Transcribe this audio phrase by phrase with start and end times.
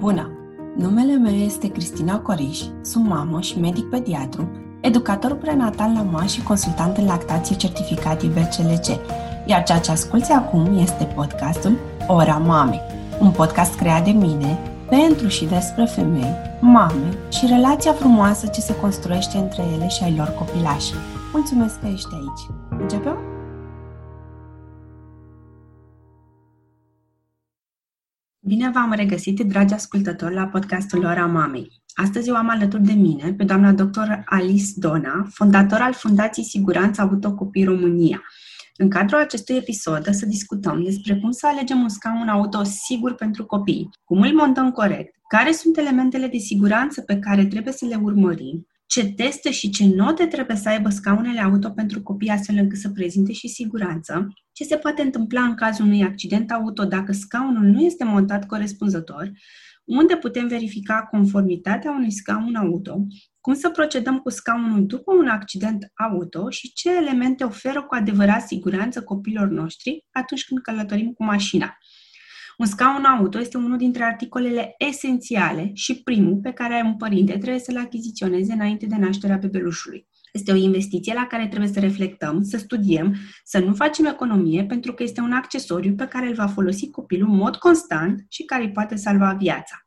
[0.00, 0.30] Bună!
[0.76, 4.48] Numele meu este Cristina Coriș, sunt mamă și medic pediatru,
[4.80, 8.86] educator prenatal la MA și consultant în lactație certificat IBCLC,
[9.46, 12.80] iar ceea ce asculți acum este podcastul Ora Mamei,
[13.20, 14.58] un podcast creat de mine
[14.88, 20.14] pentru și despre femei, mame și relația frumoasă ce se construiește între ele și ai
[20.16, 20.94] lor copilași.
[21.32, 22.80] Mulțumesc că ești aici!
[22.80, 23.29] Începem?
[28.50, 31.82] Bine v-am regăsit, dragi ascultători, la podcastul Ora Mamei.
[31.94, 37.00] Astăzi eu am alături de mine pe doamna doctor Alice Dona, fondator al Fundației Siguranță
[37.00, 38.22] Autocopii România.
[38.76, 43.46] În cadrul acestui episod să discutăm despre cum să alegem un scaun auto sigur pentru
[43.46, 47.98] copii, cum îl montăm corect, care sunt elementele de siguranță pe care trebuie să le
[48.02, 52.78] urmărim, ce teste și ce note trebuie să aibă scaunele auto pentru copii astfel încât
[52.78, 57.62] să prezinte și siguranță, ce se poate întâmpla în cazul unui accident auto dacă scaunul
[57.62, 59.30] nu este montat corespunzător,
[59.84, 63.06] unde putem verifica conformitatea unui scaun auto,
[63.40, 66.50] cum să procedăm cu scaunul după un accident auto?
[66.50, 71.76] Și ce elemente oferă cu adevărat siguranță copiilor noștri atunci când călătorim cu mașina.
[72.60, 77.58] Un scaun auto este unul dintre articolele esențiale și primul pe care un părinte trebuie
[77.58, 80.06] să-l achiziționeze înainte de nașterea bebelușului.
[80.32, 84.92] Este o investiție la care trebuie să reflectăm, să studiem, să nu facem economie, pentru
[84.92, 88.62] că este un accesoriu pe care îl va folosi copilul în mod constant și care
[88.62, 89.86] îi poate salva viața.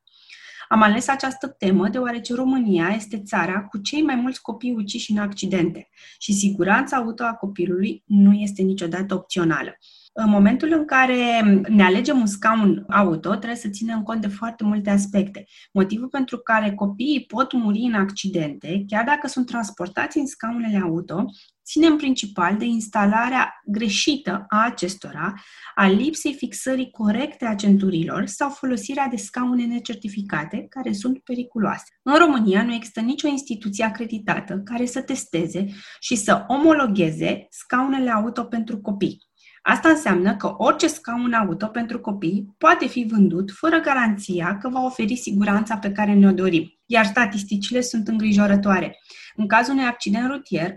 [0.67, 5.17] Am ales această temă deoarece România este țara cu cei mai mulți copii uciși în
[5.17, 9.77] accidente și siguranța auto a copilului nu este niciodată opțională.
[10.15, 14.63] În momentul în care ne alegem un scaun auto, trebuie să ținem cont de foarte
[14.63, 15.45] multe aspecte.
[15.71, 21.25] Motivul pentru care copiii pot muri în accidente, chiar dacă sunt transportați în scaunele auto,
[21.65, 25.33] ține în principal de instalarea greșită a acestora,
[25.75, 31.83] a lipsei fixării corecte a centurilor sau folosirea de scaune necertificate care sunt periculoase.
[32.03, 35.65] În România nu există nicio instituție acreditată care să testeze
[35.99, 39.31] și să omologheze scaunele auto pentru copii.
[39.65, 44.83] Asta înseamnă că orice scaun auto pentru copii poate fi vândut fără garanția că va
[44.85, 46.73] oferi siguranța pe care ne-o dorim.
[46.85, 48.99] Iar statisticile sunt îngrijorătoare.
[49.35, 50.75] În cazul unui accident rutier, 85%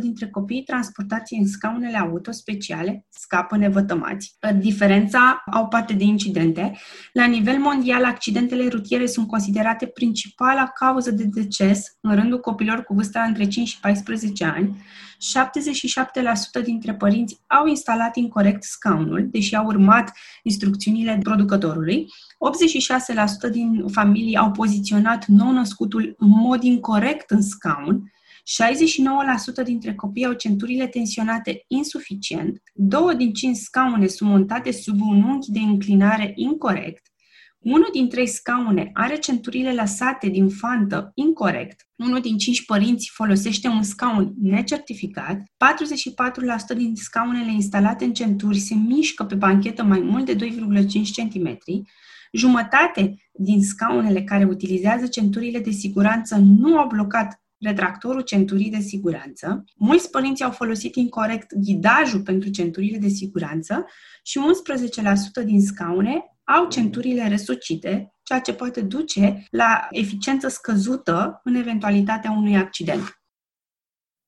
[0.00, 4.36] dintre copiii transportați în scaunele auto speciale scapă nevătămați.
[4.58, 6.72] Diferența au parte de incidente.
[7.12, 12.94] La nivel mondial, accidentele rutiere sunt considerate principala cauză de deces în rândul copilor cu
[12.94, 14.76] vârsta între 5 și 14 ani.
[16.60, 22.06] 77% dintre părinți au instalat incorrect scaunul, deși au urmat instrucțiunile producătorului.
[23.48, 28.12] 86% din familii au poziționat nou-născutul în mod incorrect în scaun,
[29.62, 35.22] 69% dintre copii au centurile tensionate insuficient, două din cinci scaune sunt montate sub un
[35.22, 37.09] unghi de înclinare incorrect,
[37.62, 43.68] unul din trei scaune are centurile lăsate din fantă incorrect, unul din cinci părinți folosește
[43.68, 45.36] un scaun necertificat,
[46.74, 50.42] 44% din scaunele instalate în centuri se mișcă pe banchetă mai mult de 2,5
[51.16, 51.58] cm,
[52.32, 59.64] jumătate din scaunele care utilizează centurile de siguranță nu au blocat retractorul centurii de siguranță.
[59.76, 63.84] Mulți părinți au folosit incorrect ghidajul pentru centurile de siguranță
[64.22, 64.38] și
[65.42, 66.24] 11% din scaune
[66.56, 73.20] au centurile resucite, ceea ce poate duce la eficiență scăzută în eventualitatea unui accident.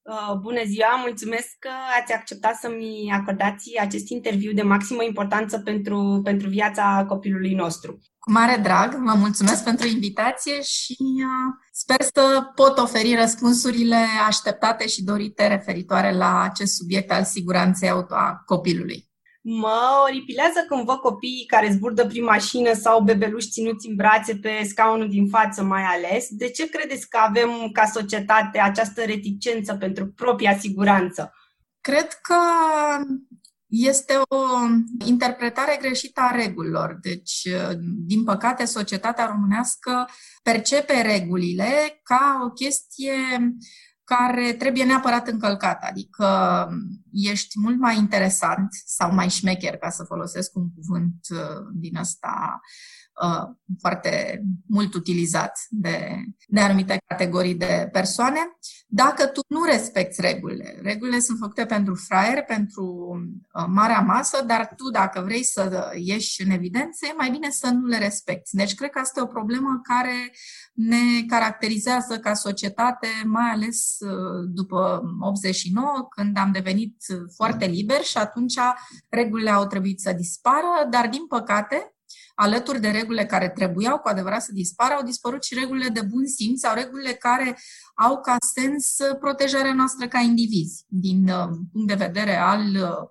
[0.02, 1.68] Uh, bună ziua, mulțumesc că
[2.00, 7.98] ați acceptat să-mi acordați acest interviu de maximă importanță pentru, pentru viața copilului nostru.
[8.18, 14.86] Cu mare drag, vă mulțumesc pentru invitație și uh, sper să pot oferi răspunsurile așteptate
[14.86, 19.11] și dorite referitoare la acest subiect al siguranței auto a copilului.
[19.44, 24.62] Mă oripilează când văd copiii care zburdă prin mașină sau bebeluși ținuți în brațe pe
[24.69, 26.26] scaunul din față mai ales.
[26.30, 31.34] De ce credeți că avem ca societate această reticență pentru propria siguranță?
[31.81, 32.36] Cred că
[33.66, 34.47] este o
[35.06, 36.98] interpretare greșită a regulilor.
[37.00, 37.48] Deci,
[38.06, 40.08] din păcate, societatea românească
[40.43, 43.14] percepe regulile ca o chestie
[44.17, 46.26] care trebuie neapărat încălcat, adică
[47.12, 52.61] ești mult mai interesant sau mai șmecher, ca să folosesc un cuvânt uh, din ăsta
[53.23, 56.14] uh, foarte mult utilizat de,
[56.47, 58.38] de anumite categorii de persoane,
[58.87, 60.79] dacă tu nu respecti regulile.
[60.82, 62.85] Regulile sunt făcute pentru fraier, pentru
[63.55, 67.70] uh, marea masă, dar tu, dacă vrei să ieși în evidență, e mai bine să
[67.70, 68.56] nu le respecti.
[68.56, 70.32] Deci, cred că asta e o problemă care
[70.73, 76.97] ne caracterizează ca societate, mai ales uh, după 89, când am devenit
[77.37, 78.55] foarte liberi și atunci
[79.09, 81.91] regulile au trebuit să dispară, dar, din păcate,
[82.35, 86.26] alături de regulile care trebuiau cu adevărat să dispară, au dispărut și regulile de bun
[86.26, 87.59] simț sau regulile care
[87.94, 93.09] au ca sens protejarea noastră ca indivizi, din uh, punct de vedere al uh,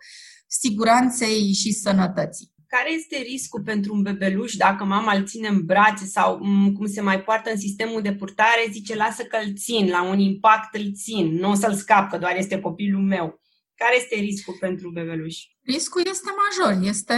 [0.47, 2.51] siguranței și sănătății.
[2.67, 6.85] Care este riscul pentru un bebeluș dacă mama îl ține în brațe sau mm, cum
[6.85, 10.75] se mai poartă în sistemul de purtare, zice lasă că îl țin, la un impact
[10.75, 13.41] îl țin, nu o să-l scap, că doar este copilul meu.
[13.83, 15.37] Care este riscul pentru bebeluș?
[15.63, 17.15] Riscul este major, este,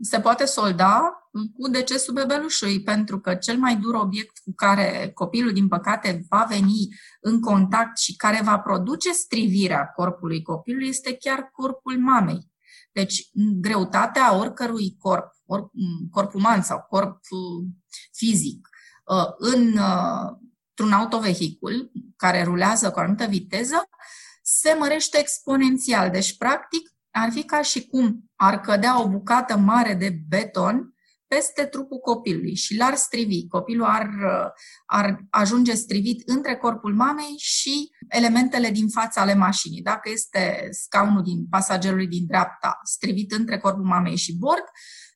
[0.00, 1.12] se poate solda
[1.58, 6.46] cu decesul bebelușului, pentru că cel mai dur obiect cu care copilul, din păcate, va
[6.48, 6.88] veni
[7.20, 12.52] în contact și care va produce strivirea corpului copilului este chiar corpul mamei.
[12.92, 13.28] Deci,
[13.60, 15.70] greutatea oricărui corp, or,
[16.10, 17.66] corp uman sau corp uh,
[18.12, 18.68] fizic,
[19.04, 20.36] uh, în, uh,
[20.68, 23.88] într-un autovehicul care rulează cu o anumită viteză,
[24.66, 26.10] se mărește exponențial.
[26.10, 30.94] Deci, practic, ar fi ca și cum ar cădea o bucată mare de beton
[31.26, 33.46] peste trupul copilului și l-ar strivi.
[33.46, 34.08] Copilul ar,
[34.86, 39.82] ar ajunge strivit între corpul mamei și elementele din fața ale mașinii.
[39.82, 44.64] Dacă este scaunul din pasagerului din dreapta strivit între corpul mamei și bord,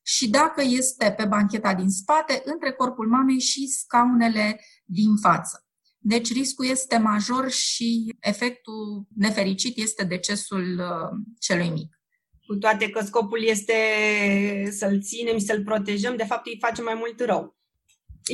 [0.03, 5.70] și dacă este pe bancheta din spate, între corpul mamei și scaunele din față.
[6.03, 12.01] Deci riscul este major și efectul nefericit este decesul uh, celui mic.
[12.47, 13.75] Cu toate că scopul este
[14.71, 17.59] să-l ținem și să-l protejăm, de fapt îi face mai mult rău.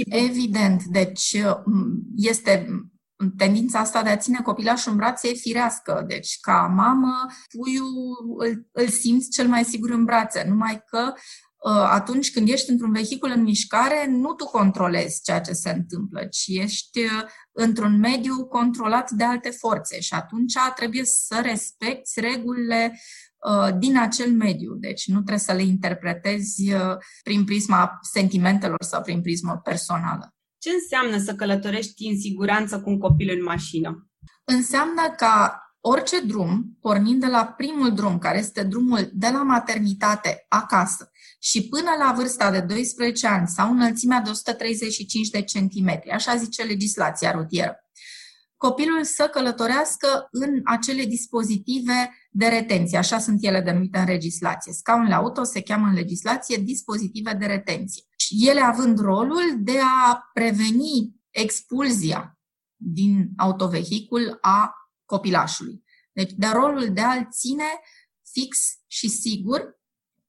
[0.04, 1.56] Evident, deci uh,
[2.16, 2.66] este
[3.36, 6.04] tendința asta de a ține copilașul în brațe e firească.
[6.08, 11.12] Deci, ca mamă, puiul îl, îl simți cel mai sigur în brațe, numai că Uh,
[11.72, 16.46] atunci când ești într-un vehicul în mișcare, nu tu controlezi ceea ce se întâmplă, ci
[16.46, 17.22] ești uh,
[17.52, 23.00] într-un mediu controlat de alte forțe și atunci trebuie să respecti regulile
[23.36, 24.74] uh, din acel mediu.
[24.74, 26.72] Deci nu trebuie să le interpretezi
[27.22, 30.34] prin prisma sentimentelor sau prin prisma personală.
[30.58, 34.08] Ce înseamnă să călătorești în siguranță cu un copil în mașină?
[34.44, 40.46] Înseamnă ca orice drum, pornind de la primul drum, care este drumul de la maternitate
[40.48, 46.36] acasă, și până la vârsta de 12 ani sau înălțimea de 135 de centimetri, așa
[46.36, 47.76] zice legislația rutieră.
[48.56, 54.72] Copilul să călătorească în acele dispozitive de retenție, așa sunt ele denumite în legislație.
[54.72, 58.02] Scaunele auto se cheamă în legislație dispozitive de retenție.
[58.16, 59.78] Și ele având rolul de
[60.08, 62.38] a preveni expulzia
[62.76, 64.74] din autovehicul a
[65.06, 65.84] copilașului.
[66.12, 67.64] Deci, de rolul de a-l ține
[68.32, 69.76] fix și sigur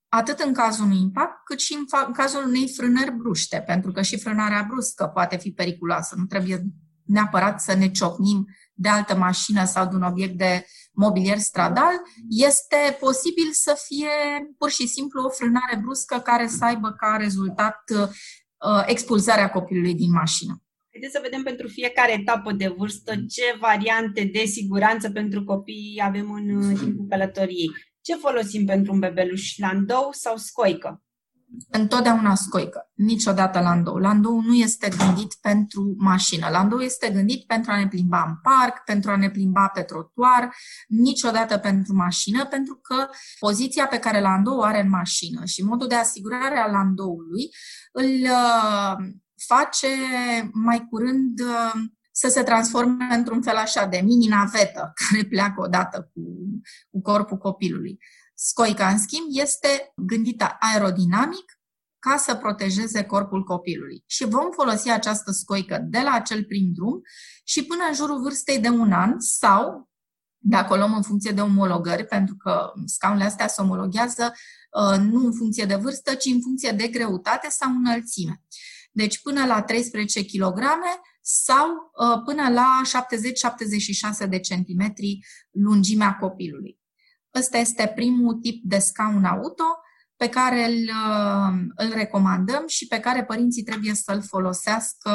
[0.09, 3.91] atât în cazul unui impact, cât și în, fa- în cazul unei frânări bruște, pentru
[3.91, 6.15] că și frânarea bruscă poate fi periculoasă.
[6.18, 6.63] Nu trebuie
[7.06, 11.94] neapărat să ne ciocnim de altă mașină sau de un obiect de mobilier stradal.
[12.29, 14.09] Este posibil să fie
[14.57, 20.12] pur și simplu o frânare bruscă care să aibă ca rezultat uh, expulzarea copilului din
[20.12, 20.62] mașină.
[21.00, 26.32] Haideți să vedem pentru fiecare etapă de vârstă ce variante de siguranță pentru copii avem
[26.32, 27.72] în uh, timpul călătoriei.
[28.02, 29.58] Ce folosim pentru un bebeluș?
[29.58, 31.02] Landou sau scoică?
[31.72, 33.96] Întotdeauna scoică, niciodată landou.
[33.96, 36.48] Landou nu este gândit pentru mașină.
[36.50, 40.56] Landou este gândit pentru a ne plimba în parc, pentru a ne plimba pe trotuar,
[40.88, 43.08] niciodată pentru mașină, pentru că
[43.40, 47.50] poziția pe care landou are în mașină și modul de asigurare a landoului
[47.92, 49.08] îl uh,
[49.45, 49.88] face
[50.53, 51.74] mai curând uh,
[52.12, 56.22] să se transforme într-un fel așa de mini-navetă care pleacă odată cu,
[56.89, 57.98] cu corpul copilului.
[58.36, 61.60] Scoica, în schimb, este gândită aerodinamic
[62.00, 64.03] ca să protejeze corpul copilului.
[64.06, 67.01] Și vom folosi această scoică de la acel prim drum
[67.44, 69.89] și până în jurul vârstei de un an sau,
[70.38, 74.34] dacă o luăm în funcție de omologări, pentru că scaunele astea se omologhează
[74.72, 78.41] uh, nu în funcție de vârstă, ci în funcție de greutate sau înălțime.
[78.98, 80.60] Deci până la 13 kg
[81.22, 82.82] sau uh, până la
[84.25, 85.20] 70-76 de centimetri
[85.51, 86.80] lungimea copilului.
[87.36, 89.63] Ăsta este primul tip de scaun auto
[90.16, 95.12] pe care îl, uh, îl recomandăm și pe care părinții trebuie să-l folosească,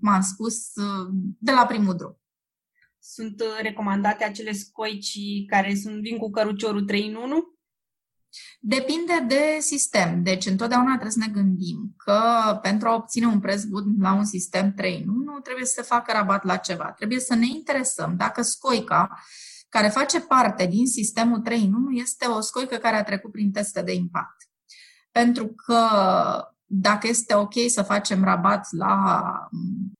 [0.00, 2.20] cum am spus, uh, de la primul drum.
[2.98, 7.58] Sunt recomandate acele scoici care sunt, vin cu căruciorul 3 în 1?
[8.60, 10.22] Depinde de sistem.
[10.22, 12.20] Deci, întotdeauna trebuie să ne gândim că
[12.62, 15.82] pentru a obține un preț bun la un sistem 3 în 1, trebuie să se
[15.82, 16.92] facă rabat la ceva.
[16.92, 19.18] Trebuie să ne interesăm dacă scoica
[19.68, 23.52] care face parte din sistemul 3 în 1 este o scoică care a trecut prin
[23.52, 24.36] teste de impact.
[25.10, 25.86] Pentru că
[26.74, 29.22] dacă este ok să facem rabat la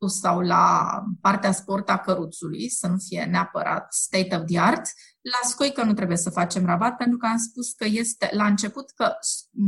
[0.07, 0.89] sau la
[1.21, 4.83] partea sport a căruțului, să nu fie neapărat state of the art,
[5.23, 8.91] La scoică nu trebuie să facem rabat pentru că am spus că este la început
[8.91, 9.13] că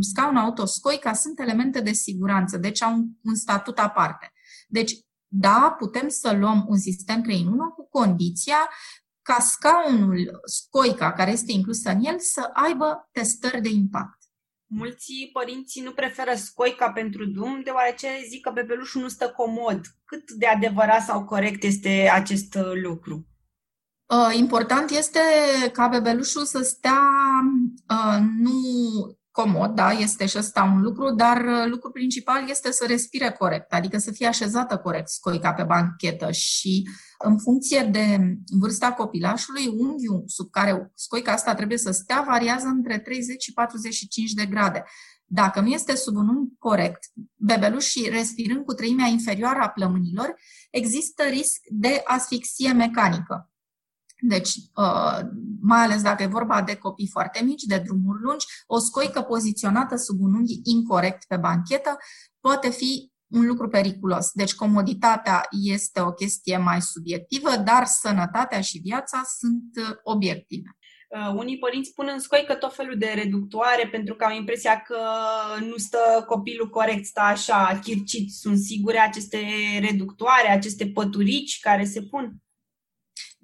[0.00, 4.32] scaun auto, scoica sunt elemente de siguranță, deci au un, un statut aparte.
[4.68, 4.92] Deci,
[5.26, 8.68] da, putem să luăm un sistem 3 în 1 cu condiția
[9.22, 14.18] ca scaunul, scoica care este inclusă în el, să aibă testări de impact.
[14.66, 19.80] Mulți părinți nu preferă scoica pentru drum, deoarece zic că bebelușul nu stă comod.
[20.04, 23.26] Cât de adevărat sau corect este acest lucru?
[24.06, 25.20] Uh, important este
[25.72, 27.00] ca bebelușul să stea
[27.88, 28.52] uh, nu
[29.30, 33.72] comod, da, este și ăsta un lucru, dar uh, lucru principal este să respire corect,
[33.72, 40.22] adică să fie așezată corect scoica pe banchetă și în funcție de vârsta copilașului, unghiul
[40.26, 44.84] sub care scoica asta trebuie să stea variază între 30 și 45 de grade.
[45.26, 47.04] Dacă nu este sub un unghi corect,
[47.36, 50.34] bebelușii respirând cu treimea inferioară a plămânilor,
[50.70, 53.53] există risc de asfixie mecanică.
[54.26, 55.20] Deci, uh,
[55.60, 59.96] mai ales dacă e vorba de copii foarte mici, de drumuri lungi, o scoică poziționată
[59.96, 61.96] sub un unghi incorrect pe banchetă
[62.40, 64.30] poate fi un lucru periculos.
[64.32, 70.76] Deci, comoditatea este o chestie mai subiectivă, dar sănătatea și viața sunt uh, obiective.
[71.08, 74.98] Uh, unii părinți pun în scoică tot felul de reductoare pentru că au impresia că
[75.60, 78.30] nu stă copilul corect, stă așa, chircit.
[78.30, 79.46] Sunt sigure aceste
[79.90, 82.44] reductoare, aceste păturici care se pun?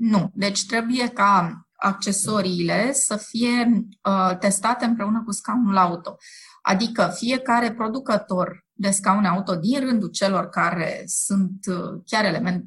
[0.01, 0.31] Nu.
[0.35, 6.17] Deci trebuie ca accesoriile să fie uh, testate împreună cu scaunul auto.
[6.63, 12.65] Adică fiecare producător de scaune auto din rândul celor care sunt uh, chiar element,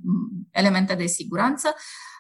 [0.51, 1.73] elemente de siguranță,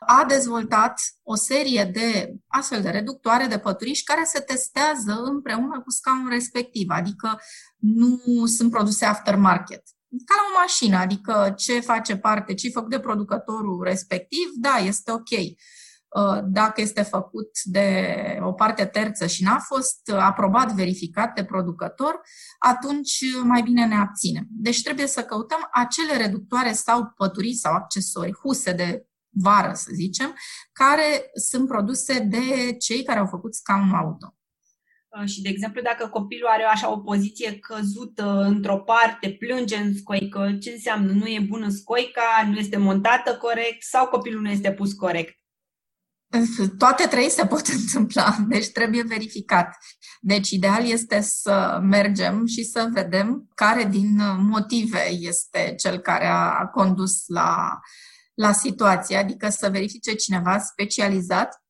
[0.07, 5.89] a dezvoltat o serie de astfel de reductoare de păturiși care se testează împreună cu
[5.89, 7.39] scaunul respectiv, adică
[7.77, 9.83] nu sunt produse aftermarket
[10.25, 14.75] ca la o mașină, adică ce face parte, ce e făcut de producătorul respectiv, da,
[14.77, 15.29] este ok.
[15.29, 22.21] Uh, dacă este făcut de o parte terță și n-a fost aprobat, verificat de producător,
[22.59, 24.45] atunci mai bine ne abținem.
[24.49, 30.35] Deci trebuie să căutăm acele reductoare sau păturii sau accesorii, huse de vară, să zicem,
[30.71, 34.35] care sunt produse de cei care au făcut scaunul auto.
[35.19, 39.95] Uh, și, de exemplu, dacă copilul are așa o poziție căzută într-o parte, plânge în
[39.95, 41.11] scoică, ce înseamnă?
[41.11, 45.37] Nu e bună scoica, nu este montată corect sau copilul nu este pus corect?
[46.77, 49.77] Toate trei se pot întâmpla, deci trebuie verificat.
[50.21, 56.65] Deci ideal este să mergem și să vedem care din motive este cel care a
[56.65, 57.79] condus la,
[58.33, 61.63] la situație, adică să verifice cineva specializat,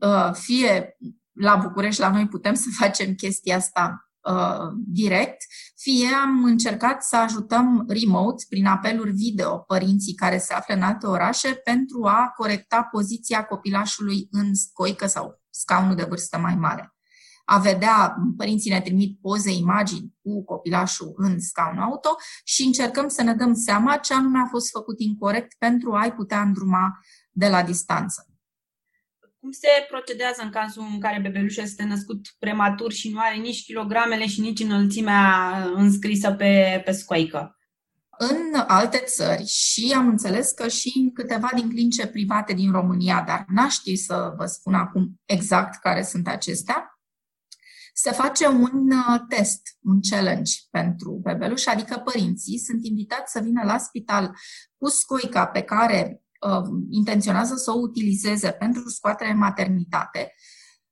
[0.00, 0.96] uh, fie
[1.32, 5.42] la București, la noi putem să facem chestia asta uh, direct,
[5.76, 11.06] fie am încercat să ajutăm remote, prin apeluri video, părinții care se află în alte
[11.06, 16.94] orașe pentru a corecta poziția copilașului în scoică sau scaunul de vârstă mai mare.
[17.44, 23.22] A vedea, părinții ne trimit poze, imagini cu copilașul în scaun auto și încercăm să
[23.22, 26.98] ne dăm seama ce anume a fost făcut incorrect pentru a-i putea îndruma
[27.30, 28.31] de la distanță.
[29.42, 33.64] Cum se procedează în cazul în care bebelușul este născut prematur și nu are nici
[33.64, 37.58] kilogramele și nici înălțimea înscrisă pe, pe scoică?
[38.18, 43.24] În alte țări și am înțeles că și în câteva din clinice private din România,
[43.26, 47.00] dar n-aș ști să vă spun acum exact care sunt acestea,
[47.94, 53.62] se face un uh, test, un challenge pentru bebeluș, adică părinții sunt invitați să vină
[53.64, 54.34] la spital
[54.76, 56.20] cu scoica pe care uh,
[56.90, 60.34] intenționează să o utilizeze pentru scoatere în maternitate,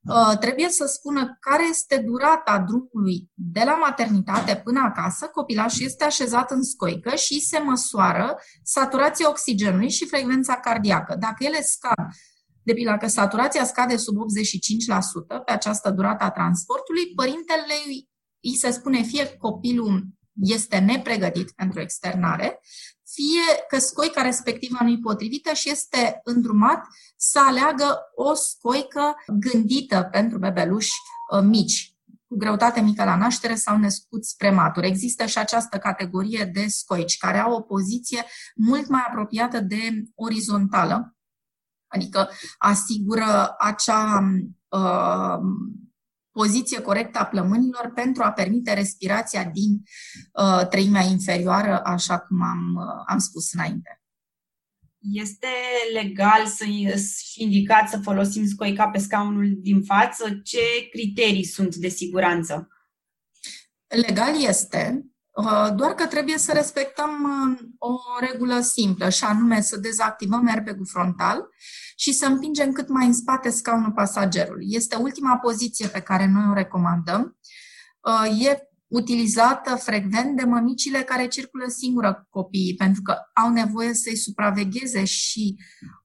[0.03, 6.03] uh, trebuie să spună care este durata drumului de la maternitate până acasă, copilașul este
[6.03, 11.15] așezat în scoică și se măsoară saturația oxigenului și frecvența cardiacă.
[11.19, 12.07] Dacă ele scad,
[12.63, 17.73] de pildă că saturația scade sub 85% pe această durată a transportului, părintele
[18.43, 20.07] îi se spune fie copilul
[20.41, 22.59] este nepregătit pentru externare,
[23.13, 26.87] fie că scoica respectivă nu-i potrivită și este îndrumat
[27.17, 30.93] să aleagă o scoică gândită pentru bebeluși
[31.31, 31.95] uh, mici,
[32.27, 34.83] cu greutate mică la naștere sau născuți prematur.
[34.83, 38.25] Există și această categorie de scoici care au o poziție
[38.55, 41.15] mult mai apropiată de orizontală,
[41.87, 44.19] adică asigură acea
[44.67, 45.39] uh,
[46.31, 49.83] poziție corectă a plămânilor pentru a permite respirația din
[50.33, 54.01] uh, treimea inferioară, așa cum am, uh, am spus înainte.
[55.01, 55.47] Este
[55.93, 60.29] legal să și indicat să folosim scoica pe scaunul din față?
[60.43, 62.67] Ce criterii sunt de siguranță?
[63.87, 67.95] Legal este, uh, doar că trebuie să respectăm uh, o
[68.31, 71.47] regulă simplă, și anume să dezactivăm airbag frontal
[72.01, 74.65] și să împingem cât mai în spate scaunul pasagerului.
[74.69, 77.37] Este ultima poziție pe care noi o recomandăm.
[77.99, 83.93] Uh, e utilizată frecvent de mămicile care circulă singură cu copiii, pentru că au nevoie
[83.93, 85.55] să-i supravegheze și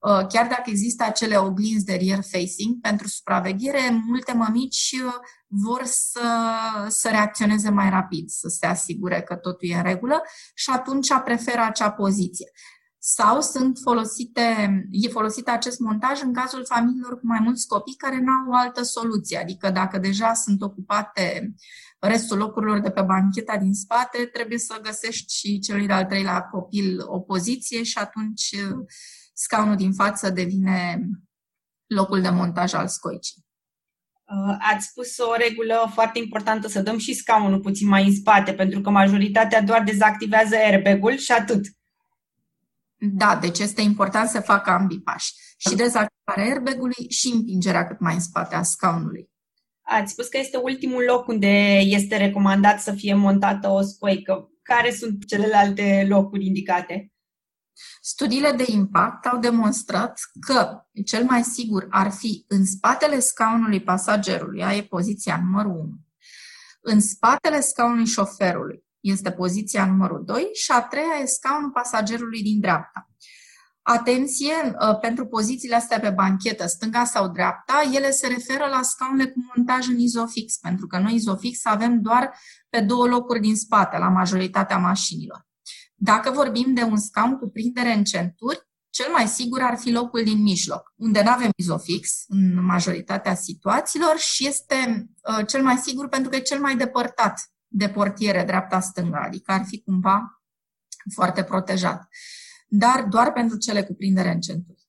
[0.00, 5.12] uh, chiar dacă există acele oglinzi de rear facing, pentru supraveghere, multe mămici uh,
[5.46, 6.28] vor să,
[6.88, 10.22] să reacționeze mai rapid, să se asigure că totul e în regulă
[10.54, 12.50] și atunci preferă acea poziție.
[13.08, 14.40] Sau sunt folosite,
[14.90, 18.54] e folosit acest montaj în cazul familiilor cu mai mulți copii care nu au o
[18.54, 19.38] altă soluție.
[19.38, 21.54] Adică dacă deja sunt ocupate
[21.98, 27.02] restul locurilor de pe bancheta din spate, trebuie să găsești și celui de-al treilea copil
[27.04, 28.84] o poziție și atunci uh,
[29.32, 31.00] scaunul din față devine
[31.86, 33.46] locul de montaj al scoicii.
[34.24, 38.52] Uh, ați spus o regulă foarte importantă, să dăm și scaunul puțin mai în spate,
[38.52, 41.66] pentru că majoritatea doar dezactivează airbag-ul și atât.
[43.12, 45.32] Da, deci este important să facă ambii pași.
[45.56, 49.30] Și dezactivarea airbag-ului și împingerea cât mai în spate a scaunului.
[49.82, 54.50] Ați spus că este ultimul loc unde este recomandat să fie montată o scoică.
[54.62, 57.10] Care sunt celelalte locuri indicate?
[58.00, 64.64] Studiile de impact au demonstrat că cel mai sigur ar fi în spatele scaunului pasagerului,
[64.64, 65.90] aia e poziția numărul 1,
[66.80, 72.60] în spatele scaunului șoferului, este poziția numărul 2 și a treia e scaunul pasagerului din
[72.60, 73.10] dreapta.
[73.82, 79.30] Atenție, uh, pentru pozițiile astea pe banchetă, stânga sau dreapta, ele se referă la scaunele
[79.30, 83.98] cu montaj în izofix, pentru că noi izofix avem doar pe două locuri din spate,
[83.98, 85.46] la majoritatea mașinilor.
[85.94, 90.24] Dacă vorbim de un scaun cu prindere în centuri, cel mai sigur ar fi locul
[90.24, 95.08] din mijloc, unde nu avem izofix în majoritatea situațiilor și este
[95.38, 99.64] uh, cel mai sigur pentru că e cel mai depărtat de portiere dreapta-stânga, adică ar
[99.64, 100.42] fi cumva
[101.14, 102.08] foarte protejat
[102.68, 104.84] dar doar pentru cele cu prindere în centuri.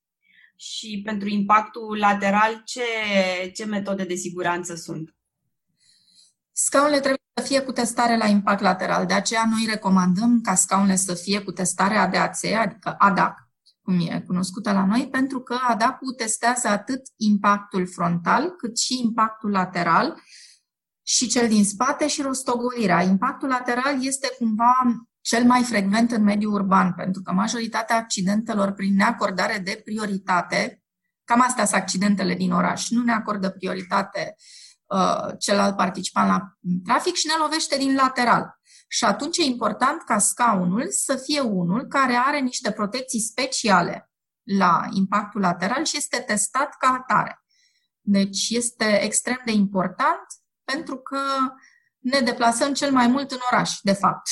[0.55, 2.81] Și pentru impactul lateral, ce,
[3.53, 5.15] ce metode de siguranță sunt?
[6.51, 10.96] Scaunele trebuie să fie cu testare la impact lateral, de aceea noi recomandăm ca scaunele
[10.96, 13.50] să fie cu testare ADAC, adică ADAC,
[13.82, 19.51] cum e cunoscută la noi, pentru că ADAC-ul testează atât impactul frontal cât și impactul
[19.51, 20.21] lateral
[21.10, 23.02] și cel din spate și rostogolirea.
[23.02, 24.74] Impactul lateral este cumva
[25.22, 30.84] cel mai frecvent în mediul urban, pentru că majoritatea accidentelor prin neacordare de prioritate,
[31.24, 34.36] cam astea sunt accidentele din oraș, nu ne acordă prioritate
[34.86, 38.60] uh, celălalt participant la trafic și ne lovește din lateral.
[38.88, 44.12] Și atunci e important ca scaunul să fie unul care are niște protecții speciale
[44.43, 47.43] la impactul lateral și este testat ca atare.
[48.02, 50.26] Deci este extrem de important
[50.73, 51.19] pentru că
[51.99, 54.30] ne deplasăm cel mai mult în oraș, de fapt.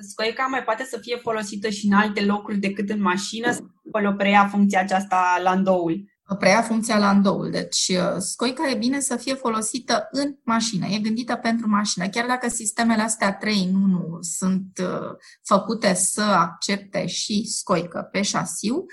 [0.00, 3.66] Scoica mai poate să fie folosită și în alte locuri decât în mașină sau
[4.12, 6.04] o preia funcția aceasta landoul?
[6.38, 7.50] Preia funcția landoul.
[7.50, 10.86] Deci uh, scoica e bine să fie folosită în mașină.
[10.86, 12.08] E gândită pentru mașină.
[12.08, 18.22] Chiar dacă sistemele astea 3 în 1 sunt uh, făcute să accepte și scoică pe
[18.22, 18.84] șasiu,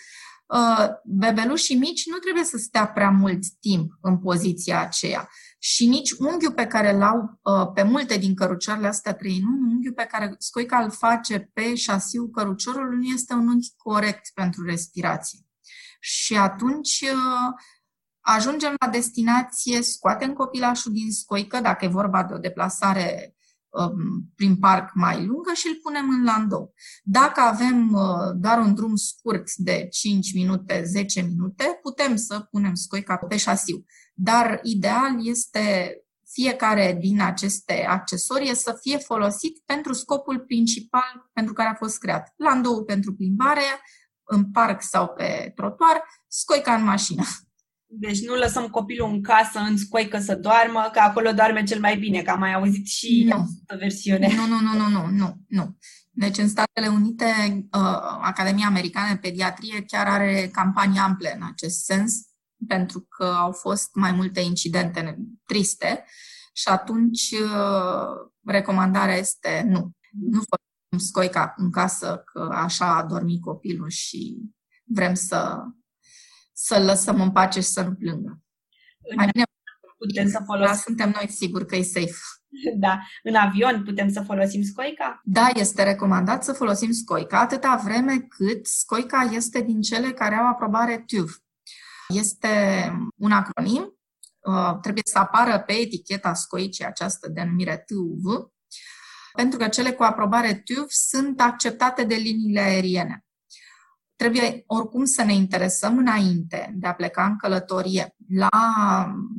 [0.45, 5.29] uh, bebelușii mici nu trebuie să stea prea mult timp în poziția aceea
[5.67, 9.69] și nici unghiul pe care îl au uh, pe multe din cărucioarele astea trei nu,
[9.69, 14.65] unghiul pe care scoica îl face pe șasiul căruciorului nu este un unghi corect pentru
[14.65, 15.39] respirație.
[15.99, 17.53] Și atunci uh,
[18.19, 23.35] ajungem la destinație, scoatem copilașul din scoică, dacă e vorba de o deplasare
[23.69, 26.73] um, prin parc mai lungă și îl punem în landou.
[27.03, 32.73] Dacă avem uh, doar un drum scurt de 5 minute, 10 minute, putem să punem
[32.73, 33.85] scoica pe șasiu.
[34.17, 35.95] Dar ideal este
[36.31, 42.33] fiecare din aceste accesorii să fie folosit pentru scopul principal pentru care a fost creat.
[42.35, 43.61] Landou pentru plimbare,
[44.23, 47.23] în parc sau pe trotuar, scoica în mașină.
[47.85, 51.97] Deci nu lăsăm copilul în casă, în scoică să doarmă, că acolo doarme cel mai
[51.97, 53.33] bine, că am mai auzit și nu.
[53.33, 54.33] această versiune.
[54.35, 55.77] Nu, nu, nu, nu, nu, nu, nu.
[56.11, 57.25] Deci în Statele Unite,
[57.71, 62.13] uh, Academia Americană de Pediatrie chiar are campanii ample în acest sens
[62.67, 66.05] pentru că au fost mai multe incidente triste
[66.53, 69.91] și atunci uh, recomandarea este nu.
[70.11, 74.37] Nu folosim scoica în casă că așa a dormit copilul și
[74.83, 75.63] vrem să,
[76.53, 78.39] să-l lăsăm în pace și să nu plângă.
[79.15, 79.45] Mai bine
[79.97, 80.73] putem să folosim.
[80.73, 82.19] Da, suntem noi siguri că e safe.
[82.77, 82.99] Da.
[83.23, 85.21] În avion putem să folosim scoica?
[85.23, 90.47] Da, este recomandat să folosim scoica atâta vreme cât scoica este din cele care au
[90.47, 91.44] aprobare TÜV.
[92.07, 93.97] Este un acronim,
[94.39, 98.49] uh, trebuie să apară pe eticheta scoicii această denumire TUV,
[99.33, 103.19] pentru că cele cu aprobare TUV sunt acceptate de liniile aeriene.
[104.17, 108.49] trebuie oricum să ne interesăm înainte de a pleca în călătorie la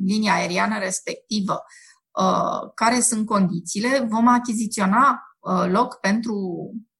[0.05, 1.63] linia aeriană respectivă,
[2.11, 6.35] uh, care sunt condițiile, vom achiziționa uh, loc pentru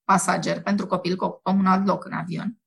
[0.04, 2.58] pasager, pentru copil, că ocupăm un alt loc în avion.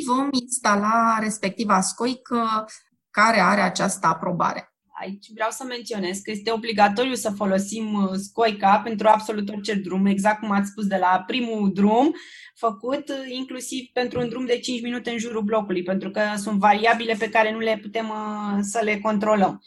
[0.00, 2.66] Și vom instala respectiva scoică
[3.10, 4.76] care are această aprobare.
[5.00, 10.06] Aici vreau să menționez că este obligatoriu să folosim uh, scoica pentru absolut orice drum,
[10.06, 12.14] exact cum ați spus de la primul drum,
[12.54, 16.58] făcut uh, inclusiv pentru un drum de 5 minute în jurul blocului, pentru că sunt
[16.58, 19.62] variabile pe care nu le putem uh, să le controlăm.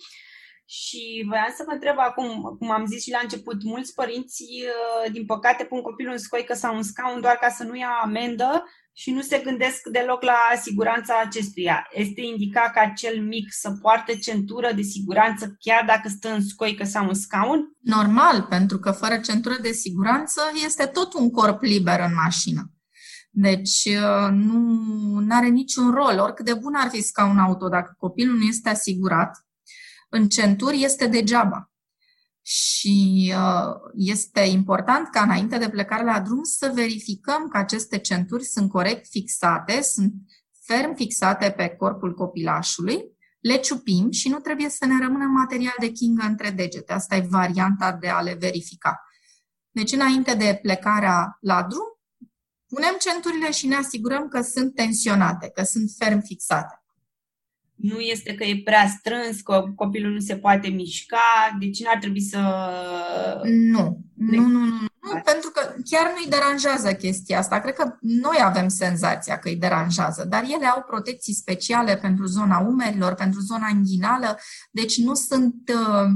[0.65, 4.43] Și voiam să vă întreb acum, cum am zis și la început, mulți părinți,
[5.11, 8.65] din păcate, pun copilul în scoică sau în scaun doar ca să nu ia amendă
[8.99, 11.87] și nu se gândesc deloc la siguranța acestuia.
[11.91, 16.83] Este indicat ca cel mic să poarte centură de siguranță chiar dacă stă în scoică
[16.83, 17.77] sau în scaun?
[17.79, 22.71] Normal, pentru că fără centură de siguranță este tot un corp liber în mașină.
[23.29, 26.19] Deci uh, nu are niciun rol.
[26.19, 29.45] Oricât de bun ar fi scaun auto, dacă copilul nu este asigurat,
[30.09, 31.68] în centuri este degeaba.
[32.51, 38.43] Și uh, este important ca înainte de plecare la drum să verificăm că aceste centuri
[38.43, 40.13] sunt corect fixate, sunt
[40.65, 45.89] ferm fixate pe corpul copilașului, le ciupim și nu trebuie să ne rămână material de
[45.89, 46.93] chingă între degete.
[46.93, 48.99] Asta e varianta de a le verifica.
[49.71, 51.99] Deci, înainte de plecarea la drum,
[52.67, 56.78] punem centurile și ne asigurăm că sunt tensionate, că sunt ferm fixate
[57.81, 62.21] nu este că e prea strâns, că copilul nu se poate mișca, deci n-ar trebui
[62.21, 62.39] să...
[63.43, 64.65] Nu, nu, nu, nu,
[65.01, 67.59] nu, pentru că chiar nu-i deranjează chestia asta.
[67.59, 72.59] Cred că noi avem senzația că îi deranjează, dar ele au protecții speciale pentru zona
[72.59, 74.39] umerilor, pentru zona inghinală,
[74.71, 75.55] deci nu sunt...
[75.73, 76.09] Uh,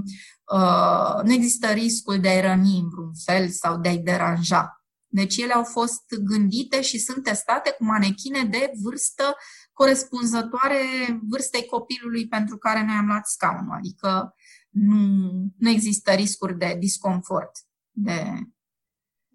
[0.54, 4.78] uh, nu există riscul de a-i răni în vreun fel sau de a-i deranja.
[5.08, 10.82] Deci ele au fost gândite și sunt testate cu manechine de vârstă uh, corespunzătoare
[11.30, 13.76] vârstei copilului pentru care noi am luat scaunul.
[13.76, 14.36] Adică
[14.70, 17.52] nu, nu există riscuri de disconfort
[17.92, 18.24] de,